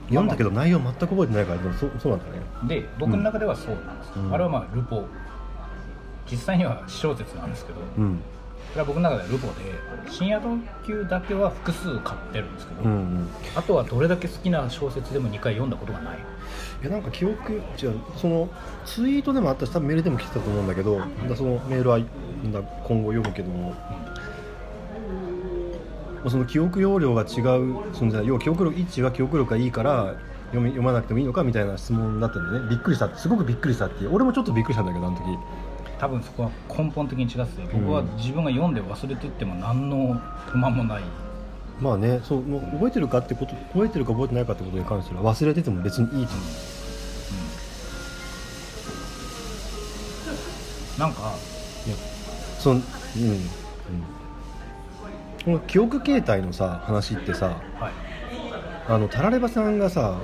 [0.09, 2.41] 読んだけど内容全く覚えてないからでもそそうなんだね。
[2.67, 4.33] で僕の中ではそうなんです、うん。
[4.33, 5.05] あれはまあルポ
[6.29, 8.19] 実際には私小説なんですけど、うん。
[8.71, 9.53] それは僕の中ではルポで
[10.09, 13.27] 深夜特急だけは複数買ってるんですけど、うんうん。
[13.55, 16.17] あとはどれだけ好きな小説でも2回読んだことがない。
[16.81, 17.99] いやなんか記憶違う。
[18.17, 18.49] その
[18.85, 22.05] ツイートでもあったし多分メールでも来てたと思うんだけど、だそのメールはだ
[22.83, 24.24] 今後読むけども、まあ
[26.29, 27.27] その記憶容量が違う
[27.91, 30.15] 存在要は記憶力1は記憶力がいいから
[30.47, 32.69] 読み読まなくてもいいのかみたいな質問だったんでね。
[32.69, 33.15] びっくりした。
[33.17, 34.13] すごくびっくりしたっていう。
[34.13, 35.23] 俺もちょっとびっくりしたんだけどあの時。
[35.99, 40.13] 多分そこは根本的に違ってて僕は自分が読んで忘れてっても何の
[40.47, 41.03] 不満もない。
[41.79, 46.41] まあねそうもう覚えてるかってこと覚えてるか覚えてないかってことに関しては忘れてても別にいいと思
[50.97, 51.33] なんか
[51.85, 51.97] ういや
[52.59, 53.29] そのうん。
[53.29, 54.14] うん
[55.45, 57.91] この記憶形態のさ話ってさはい。
[58.87, 60.19] あのタラレバさんがさ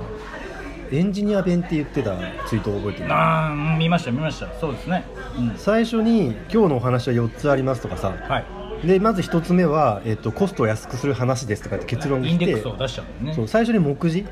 [0.90, 3.08] エンジニア弁って言ってたツイートを覚えてる？
[3.10, 4.52] あーうん見ました見ました。
[4.60, 5.04] そうですね。
[5.38, 5.54] うん。
[5.56, 8.10] 最初に今日のお話は4つありますとかさ。
[8.10, 8.86] はい。
[8.86, 13.34] でまず1つ目は、えっと、コストを安くする話ですとかって結論が来てインデックスを出しちゃうんだよね。
[13.34, 14.26] そう最初に目次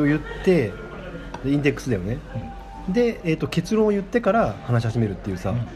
[0.00, 0.72] を言って
[1.44, 2.18] でインデックスだよね。
[2.88, 5.66] で、えっと、結論を言ってから話し始めるっていうさ、うんうん。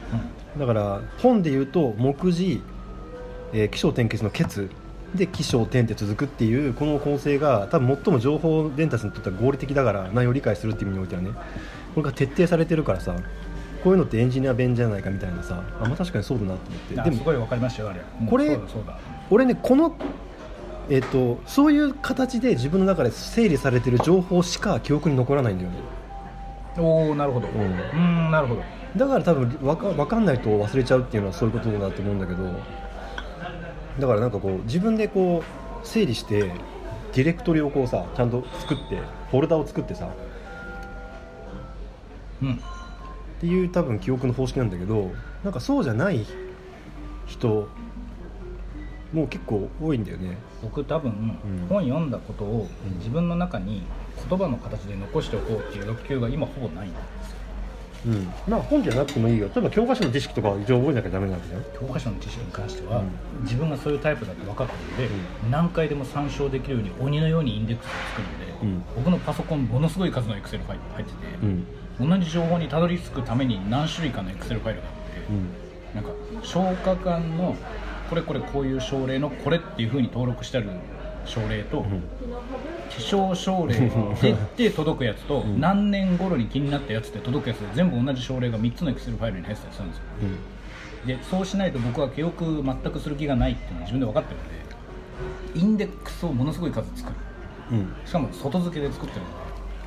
[0.59, 2.63] だから本で言うと目次
[3.53, 4.69] えー起承転結の結
[5.15, 11.31] で起承転って続くっていうこの構成が多分最も情報伝達にとっては合理的だから内容を理解するっていう意味においてはね。
[11.95, 13.17] これが徹底されてるからさ
[13.83, 16.95] こういうのってエンジニア弁じゃないかみたいなさあ、まあ、確かにそうだなと思って。
[16.95, 18.01] でもあすごい分かりましたよあれ。
[18.29, 18.59] これ
[19.31, 19.97] 俺ねこの
[20.89, 25.77] えっ、とそういう形で自分の中で整理されてる情報しか記憶に残らないんだよね。
[26.79, 27.49] おおなるほど。
[27.49, 28.63] ううんんなるほど。
[28.97, 32.45] だから多分わか分かんないと忘れちゃうっていうのはそういうことだと思うんだけど
[33.99, 36.53] だからなんかこう自分でこう整理して
[37.15, 40.09] ディレクトリをこうさちゃんと作ってフォルダを作ってさ
[42.43, 42.55] うん。
[42.55, 42.59] っ
[43.41, 45.11] ていう多分記憶の方式なんだけど
[45.45, 46.27] なんかそうじゃない
[47.27, 47.69] 人
[49.13, 50.37] もう結構多いんだよね。
[50.63, 51.67] 僕多分、うん。
[51.69, 52.99] 本読んだことをうん。
[52.99, 53.83] 自分の中に
[54.29, 56.89] 言葉の形で残しておこうっていう欲求が今ほぼない
[58.07, 58.33] うん。
[58.49, 59.49] まあ本じゃなくてもいいよ。
[59.49, 63.43] 例えば教科書の知識とかは一応覚えなきゃダメなわけじゃん教科書の知識に関しては、うん。
[63.43, 68.85] 自分がそういうタイプだって分かってるので、何回でも参照できるように鬼のようにインデックスを作るので、うん。
[68.97, 71.19] 僕のパソコンものすごい数のエクセルファイルが入ってて、
[72.01, 72.19] うん。
[72.19, 75.49] 同じ情報にたどり着くために何種類かのエクセルファイルがあって、うん。
[75.95, 76.11] なんか
[76.43, 77.57] 消化管の
[78.09, 80.69] これこれこういう症例のこれっていうふうに登録してある
[81.27, 82.03] 症例と、ん。
[82.91, 83.75] 気象症例
[84.21, 85.61] でで届くやつと、ん。
[85.61, 90.05] 何年頃に気になったやつで届くやつで全部同じ症例が3つのエクセルファイルに入ってたりするんですよ。
[90.23, 91.07] うん。
[91.07, 97.17] でそうしないと僕は記憶全くする気がないっていうのは自分で分かってるのでインデックスをものすごい数作る。
[97.73, 97.93] うん。
[98.05, 99.23] しかも外付けで作ってる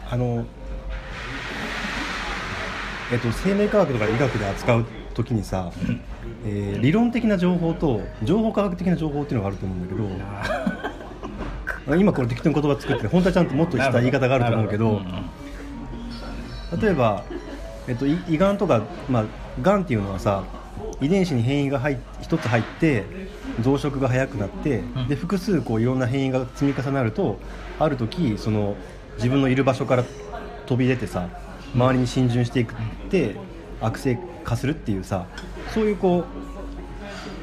[0.10, 0.46] あの
[3.12, 5.72] えっと生命科学とか医学で扱う時にさ、
[6.46, 10.08] えー理論的な情報と情報科学的な情報っていうのがあると思うんだけど
[11.96, 15.02] 今これ適当に言葉作って本当はちゃんともっとした言い方があると思うけど
[16.82, 17.24] 例えば、
[17.88, 19.26] えっと、い胃がんとか、まあ、
[19.62, 20.44] がんっていうのはさ
[21.02, 21.82] 遺伝子に変異が
[22.22, 23.06] 一つ入って
[23.62, 25.08] 増殖が早くなって、うん。
[25.08, 27.40] で複数こういろんな変異が積み重なると
[27.80, 28.76] ある時その
[29.16, 30.04] 自分のいる場所から
[30.66, 31.28] 飛び出てさ
[31.74, 32.76] 周りに浸潤していくっ
[33.10, 33.36] て
[33.82, 35.26] 悪性化するっていうさ
[35.74, 36.26] そういうこ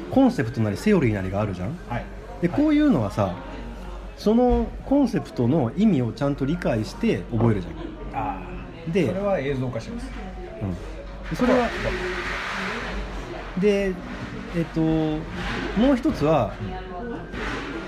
[0.09, 1.77] うコンセプトなりセオリーなりがあるじゃん。
[1.89, 2.05] はい。
[2.41, 3.35] でこういうのはさ
[4.17, 7.73] そのコンセプトの意味をちゃんと理解して覚えるじゃん。
[8.13, 10.11] ああでそれは映像化します。
[10.61, 10.71] うん。
[10.71, 11.69] でそれは
[13.59, 13.93] で
[14.55, 16.53] えっともう一つは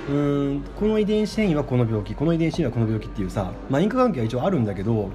[0.07, 5.09] うーんこの遺伝子変異はこの病気この遺伝子変異はこの病気っていうさ、まあ、因果関係は一応あるんだけど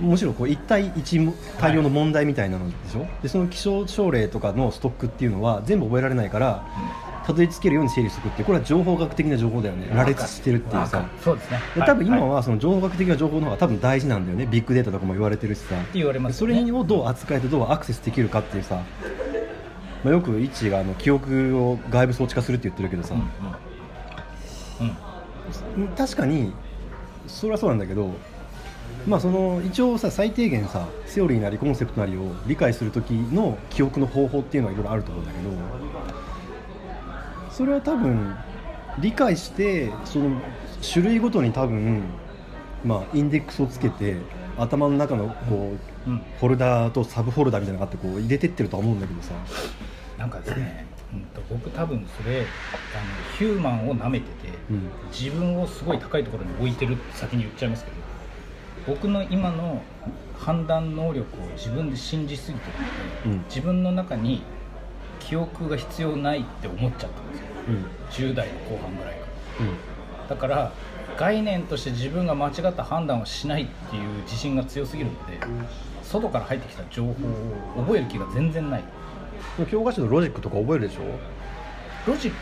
[0.00, 1.20] むしろこう一対一
[1.58, 6.64] 対応の問題みたいなのでしょ、でその気象症例とかのストックっていうのは全部覚えられないから
[7.30, 9.88] たどり着けるように整理してってこれは情報学的な情報だよね。
[9.94, 11.08] 羅列してるっていうさ。
[11.22, 11.60] そうですね。
[11.76, 14.46] で多分今はその情報学的な情報の方が多分大事なんだよね。
[14.46, 15.76] ビッグデータとかも言われてるしさ。
[15.76, 18.82] って言われますよねそれをどう扱えてどうアクセスできるかっていうさ、
[20.04, 23.20] まあ、よくイッチーがあの記憶を外部装置化するって言ってるけどさ、うん
[25.78, 25.84] うん。
[25.84, 25.88] うん。
[25.94, 26.52] 確かに
[27.26, 28.12] それはそうなんだけど
[29.06, 35.50] まあその一応さ最低限さセオリーなりコンセプトなりを理解する時の記憶の方法っていうのはいろいろあると思うんだけど
[37.60, 38.34] それは多分
[39.00, 40.40] 理解してその
[40.80, 42.04] 種類ごとに多分
[42.82, 44.16] まあインデックスをつけて
[44.56, 45.74] 頭の中のこ
[46.06, 46.22] う、うん。
[46.38, 49.34] フォルダーとサブフォルダーみたいなのがあってこう入れてってるとは思うんだけどさ。
[50.16, 52.46] なんかですね、うん、と僕多分それあの
[53.36, 54.90] ヒューマンを舐めてて、うん。
[55.12, 57.96] 自分をすごい高いところに置いてるって先に言っちゃいますけど
[58.86, 59.82] 僕の今の
[60.38, 63.44] 判断能力を自分で信じすぎてるので、うん。
[63.48, 64.42] 自分の中に
[65.18, 67.44] 記憶が必要ないって思っちゃったんですよ。
[67.44, 67.49] うん
[68.10, 69.20] 10代の後半ぐらいか。
[69.60, 69.66] ら
[70.20, 70.28] うん。
[70.28, 70.72] だから
[71.18, 75.38] 概念として自分が間違った判断をしないっていう自信が強すぎるので
[76.02, 77.14] 外から入ってきた情報を
[77.84, 78.84] 覚える気が全然ない。
[79.70, 81.02] 教科書のロジックとか覚えるでしょ？
[82.10, 82.36] ロジック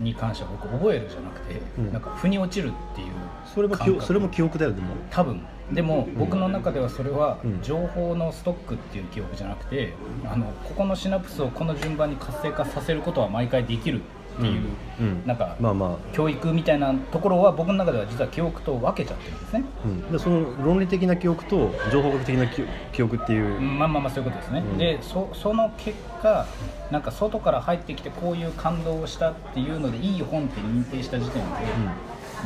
[0.00, 1.92] に関しては僕覚えるじゃなくて、うん。
[1.92, 3.08] なんか腑に落ちるっていう
[3.46, 4.94] それもそれも記憶だよでも。
[5.10, 5.42] 多分。
[5.72, 7.62] でも僕の中ではそれはうん。
[7.62, 9.92] 情報のストックっていう記憶じゃなくて
[10.24, 14.00] あのここのシナプスをこの順番に活性化させることは毎回できる
[14.38, 14.62] っていう、
[15.00, 15.26] うんうん。
[15.26, 16.14] なんかまあまあ。
[16.14, 24.78] 教育みたいなところは僕の中では実は記憶と分けちゃってるんですね、うん、でその論理的な記憶と情報学的な記記憶っていう、まあまあまあそういうことですね、うん。
[24.78, 26.46] でそその結果
[26.90, 31.48] なんか外から入ってきてこういう感動をしたっていうのでいい本って認定した時点で、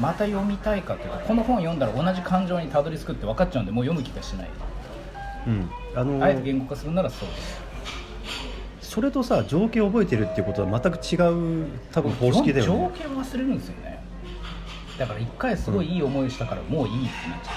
[0.01, 4.51] また読みたいかというとこの本読んだら同じ感情にたどり着くって分かっちゃうんでもう読む気がしない。
[5.47, 5.71] うん。
[5.95, 7.62] あのあえて言語化するならそうです
[8.93, 11.17] それとさ情景を覚えてるっていうことは全く違
[11.63, 14.05] う多分方式だよ条ね件忘れるんですよね。
[14.99, 17.53] だから一回すごいいい思いしたからもういいってなっちゃ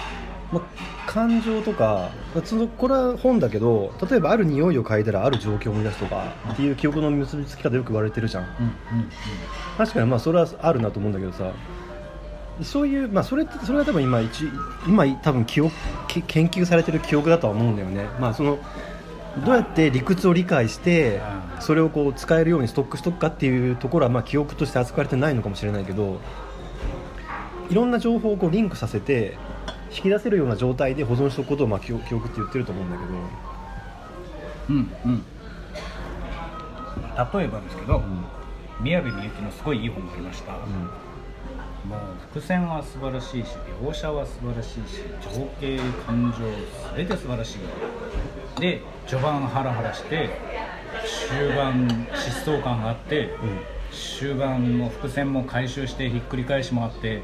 [0.53, 2.09] まあ、感情とか
[2.45, 8.43] そのこれは本だけど例えばある匂いを嗅いだらある状況を思い出すとかっていう記憶の結びつき方よく言われてるじゃん。
[8.43, 8.65] うん
[8.99, 9.09] うん
[9.77, 11.51] 確かにまあそれはあるなと思うんだけどさ
[12.61, 14.45] そういうまあそれってそれは多分今一
[14.88, 15.75] 今多分記憶
[16.07, 18.07] け研究されてる記憶だとは思うんだよね。
[18.21, 18.57] まあその
[19.43, 21.21] どうやって理屈を理解して
[21.57, 21.61] うん。
[21.61, 26.19] それをこう使えるようにストックしとくかっていうところはまあ記憶として扱われてないのかもしれないけど
[27.69, 29.38] いろんな情報をこうリンクさせて
[29.91, 33.13] 引き出せるような状態で保存しておくことをまあ記憶って言ってると思うんだけど。
[34.69, 35.23] うんうん。
[37.33, 38.03] 例えばですけど、
[38.81, 40.53] 宮部みゆきのすごいいい本がありました、
[41.86, 41.99] もう
[42.33, 43.49] 伏線は素晴らしいし
[43.81, 50.29] 描写は素晴らしいし情景感情全て素晴らしいで序盤ハラハラして
[51.29, 53.29] 終盤疾走感があって、
[53.91, 57.21] 終盤も伏線も回収してひっくり返しもあって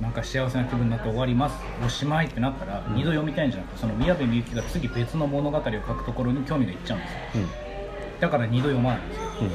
[0.00, 1.56] なんか幸せな気分になって終わります。
[1.84, 7.44] おしまいってなったら、二度読みたいんじゃなくてその宮部みゆきが次別の物語を書くところに興味がいっちゃうんですよ。
[8.20, 9.22] だから二度読まないんですよ。
[9.40, 9.46] うん。
[9.46, 9.52] うん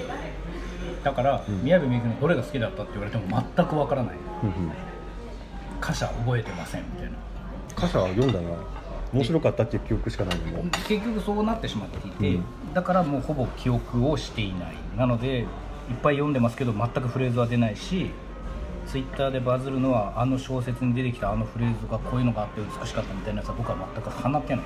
[1.04, 1.64] だから、ん。
[1.64, 4.72] 宮部みゆきのどれが好きだったって言われても全くわからないうんうん。
[5.82, 7.18] 歌詞覚えてませんみたいな。
[7.78, 8.50] 歌詞は読んだな
[9.12, 10.64] 面白かったっていう記憶しかないの。
[10.64, 12.44] も結局そうなってしまっていて、うん。
[12.74, 14.76] だからもうほぼ記憶をしていない。
[14.98, 18.12] なのでいっぱい読んでますけど全くフレーズは出ないし
[18.88, 24.66] ツイッターでバズるのはあの小説に出てきたあのフレーズがこういうのがあって美しかったみたいなやつは僕は全く放ってない。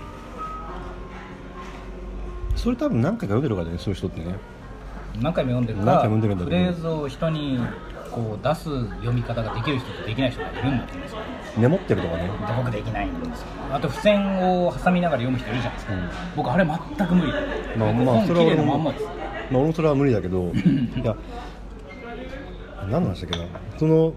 [2.56, 4.36] それ多分何回か読んでるからねそういう人ってね。
[5.22, 7.60] 何回も読んでるかフレーズを人に
[8.12, 11.18] こう出す読み方ができる人とできない人がいるんだと思うんですよ。
[11.58, 12.24] メモってるとかね。
[12.24, 13.48] で僕できないんですよ。
[13.72, 16.10] あと付箋を挟みながら読む人いるじゃないですか、うん。
[16.36, 17.34] 僕あれ全く無理。
[17.78, 18.94] まあまあ本それは俺もまあ
[19.52, 20.52] 俺もそれは無理だけど。
[20.56, 21.16] いや
[22.90, 23.46] 何の話だっけな。
[23.78, 24.14] その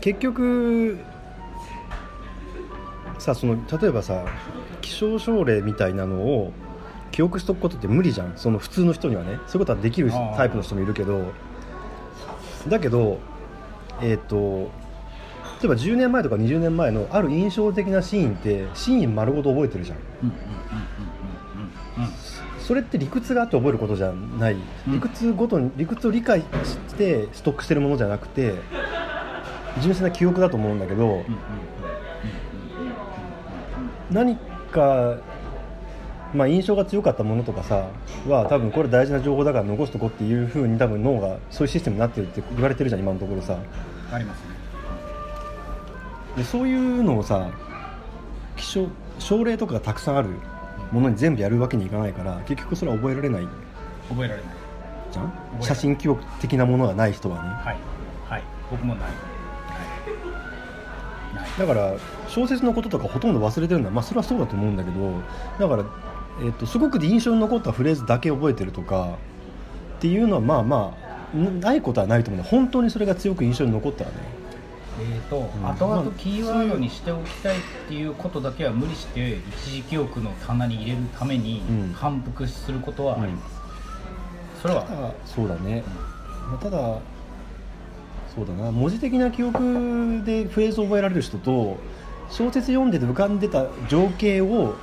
[0.00, 0.98] 結局
[3.18, 4.24] さその例えばさ
[4.80, 6.52] 気象症例みたいなのを
[7.12, 8.32] 記憶しとくことって無理じゃん。
[8.36, 9.38] その普通の人にはね。
[9.46, 11.32] そういうことはできるタイプの人もいるけど。
[12.68, 13.18] だけど
[14.00, 14.70] えっ、と
[15.60, 19.98] 例えば10年前とか20年前のある印象的なシーンってシーン丸ごと覚えてるじゃん。
[22.58, 24.56] それって理屈があって覚えることじゃない。
[24.86, 24.92] うん。
[24.92, 28.54] 理屈ごとに理屈を理解してストックしてるものじゃなくて
[29.80, 31.24] 純粋な記憶だと思うんだけど
[34.12, 34.36] 何
[34.70, 35.18] か、
[36.34, 37.88] まあ、印象が強かったものとかさ
[38.26, 43.58] は多分これ大事な情報だから残しとこうっていうふうに多分脳がそういうシステムになってるって言われてるじゃん今のところさ。
[44.10, 44.44] ありますね。
[46.36, 47.50] でそういうのをさ
[48.56, 48.86] 気象
[49.18, 50.30] 症例とかがたくさんある
[50.90, 53.48] ものに全部やるわけにいかないから結局それは覚えられない
[54.08, 54.54] 覚えられない。
[55.10, 55.32] じゃん？
[55.60, 57.48] 写真記憶的なものがない人はね。
[57.50, 57.76] はい。
[58.28, 58.42] はい。
[58.70, 59.12] 僕もない、はい、
[61.36, 61.48] ない。
[61.58, 61.94] だから
[62.28, 65.12] 小説のこととかほとんど忘れてるのは、まあ、それはそうだと思うんだけど
[65.58, 65.84] だから、
[66.40, 69.18] えっとすごく印象に残ったフレーズだけ覚えてるとか
[69.98, 70.96] っていうのはまあま
[71.34, 72.48] あんないことはないと思うね。
[72.48, 74.16] 本当にそれが強く印象に残ったらね。
[75.00, 75.66] えーと、ん。
[75.66, 81.92] 後々キーワードにしておきたいっていうことだけは無理して一時記憶の棚に入れるためにうん。
[81.94, 85.14] 反復することはあります、それは？
[85.24, 85.82] そうだね、
[86.50, 86.98] まあただ
[88.34, 88.70] そうだな。
[88.70, 91.78] 文字的な記憶でフレーズを覚えられる人と
[92.30, 94.74] 小説読んでて浮かんでた情景を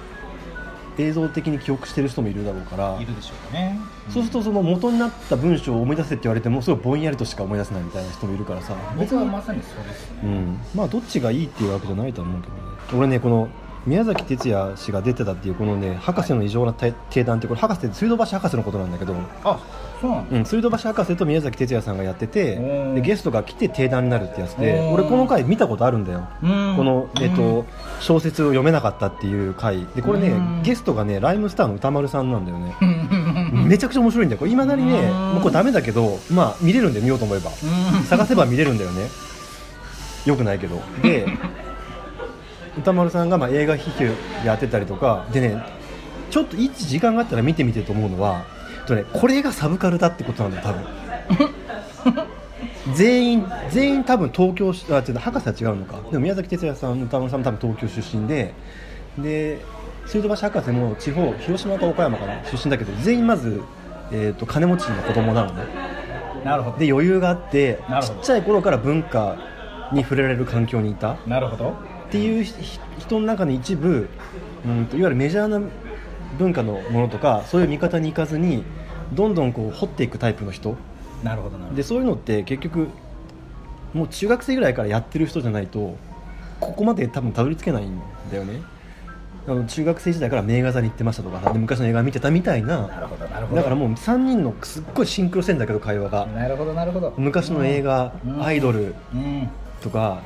[0.99, 2.97] 映像的に記憶してる人もいるだろうから。
[3.01, 3.79] いるでしょうね、
[4.09, 8.75] そうするとその元になった文章を思い出せって言われてもすごいぼんやりとしか思い出せないみたいな人もいるからさ。
[8.97, 10.19] 僕はまさにそうですね。
[10.23, 12.61] うん、まあどっちがいいっていうわけじゃないとは思うけどね。
[12.93, 13.49] 俺ねこの
[13.85, 19.59] 宮崎哲也氏が出てたっていうこのね博士の異常な定定談ってこれ博士って水道橋博士のことなんだけど、あ
[20.01, 22.55] そうなんだ、うん、水道橋博士と宮崎哲也さんがやってて
[22.95, 26.27] でゲストが来て定談になるってやつで俺この回見たことあるんだよ。
[26.41, 26.75] うん。
[26.77, 27.35] この、えっうん。
[27.35, 27.65] と
[27.99, 29.85] 小説を読めなかったっていう回。
[29.95, 30.63] でこれねうん。
[30.63, 32.75] ゲストがねライムスターの歌丸さんなんだよね。
[33.67, 34.47] めちゃくちゃ面白いんだよ。
[34.47, 35.33] いまだにねうん。
[35.33, 37.51] もうこれダメだけどまあ見れるんで見ようと思えば。
[37.51, 38.03] うん。
[38.03, 39.07] 探せば見れるんだよね。
[40.25, 40.81] よくないけど。
[41.01, 41.27] で
[42.77, 45.25] 歌丸さんがまあ映画批評やってたりとか。
[45.33, 45.61] でね
[46.29, 48.45] ちょっといつ時間があったら見てみてと思うのは
[48.89, 52.29] とねこれがサブカルだってことなんだよ多分。
[52.95, 55.97] 全員全員多分東京しあ違う博士は違うのか。
[56.11, 58.53] でも宮崎哲也さん歌丸さんも多分東京出身で
[59.17, 59.59] で
[60.05, 63.61] 水道橋博士も地方広島か岡山かな出身だけど全員まず、
[64.11, 65.63] えー、と金持ちの子供なのね。
[66.43, 66.77] なるほど。
[66.77, 69.37] で余裕があってちっちゃい頃から文化
[69.91, 71.11] に触れられる環境にいた。
[71.11, 71.73] っなるほど。
[72.09, 74.09] ていうひ人の中に一部
[74.65, 75.61] うんといわゆるメジャーな
[76.37, 78.63] 文化のものとかそういう見方に行かずに
[79.14, 80.76] どんどんこう掘っていくタイプの人。
[81.24, 81.76] なるほどなるほど。
[81.76, 82.88] でそういうのって結局
[83.93, 85.95] もう中学生ぐらいからやってる人じゃないと
[86.60, 87.99] ここまで多分たどり着けないん
[88.32, 88.62] だよね。
[89.47, 92.88] あの中学生時代から名画座に行ってましたとかさで昔の映画見てたみたいな。
[92.88, 93.55] なるほどなるほど。
[93.55, 96.26] だからもう3人のすっごいシンクロしてんだけど会話が。
[96.28, 97.14] なるほどなるほど。
[97.18, 98.43] 昔の映画、うん。
[98.43, 99.49] アイドルうん。
[99.82, 100.22] とか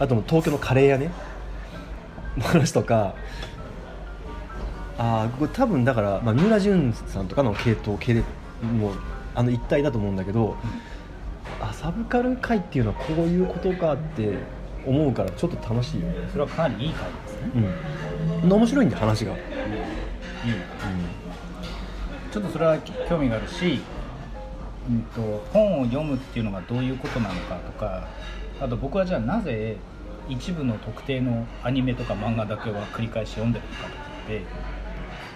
[0.00, 1.10] あともう東京のカレー屋ね。
[2.36, 3.14] の話とか
[5.02, 8.22] ああこれ多分だから、まあ、三浦淳さんとかの系統系で
[8.62, 8.94] もう
[9.34, 10.56] あの一体だと思うんだけど、
[11.60, 14.38] あサブカル界っていうのはこういうことかって
[14.86, 16.28] 思うからちょっと楽しいよね。
[16.30, 17.74] それはかなりいい回ですね。
[18.42, 18.48] うん。
[18.48, 19.38] 面白いんで話が、いい
[22.30, 22.78] ちょっとそれは
[23.08, 23.80] 興味があるし、
[24.88, 28.08] うん、と本を読むっていうのがどういうことなのかとか
[28.60, 29.76] あと僕はじゃあなぜ
[30.28, 34.42] 一部の特定のアニメとか漫画だけは繰り返し読んでるのかとかって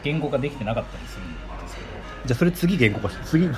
[0.07, 1.86] 言語化できてなかったりするんですけど。
[2.26, 3.48] じゃあそれ次言語化し次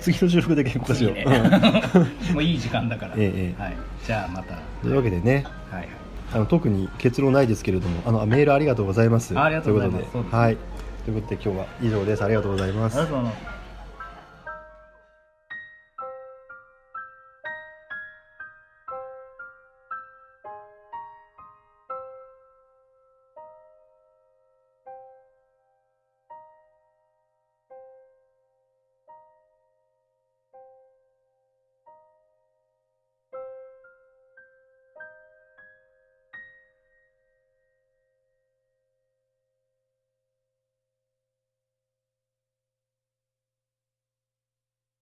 [0.00, 1.82] 次の収録で言語化しよう、いいね。
[2.28, 3.62] う んもういい時間だから、ええええ。
[3.62, 4.58] はい、じゃあまた。
[4.82, 5.88] というわけでねはいはい。
[6.34, 9.36] あの特に結論ないですけれどもあのメールありがとうございます。
[9.38, 10.10] あありがとうございます。
[10.10, 10.38] ということでそうですね。
[10.38, 10.56] はい。
[11.04, 12.24] ということで今日は以上です。
[12.24, 12.98] ありがとうございます。
[12.98, 13.55] ありがとうございます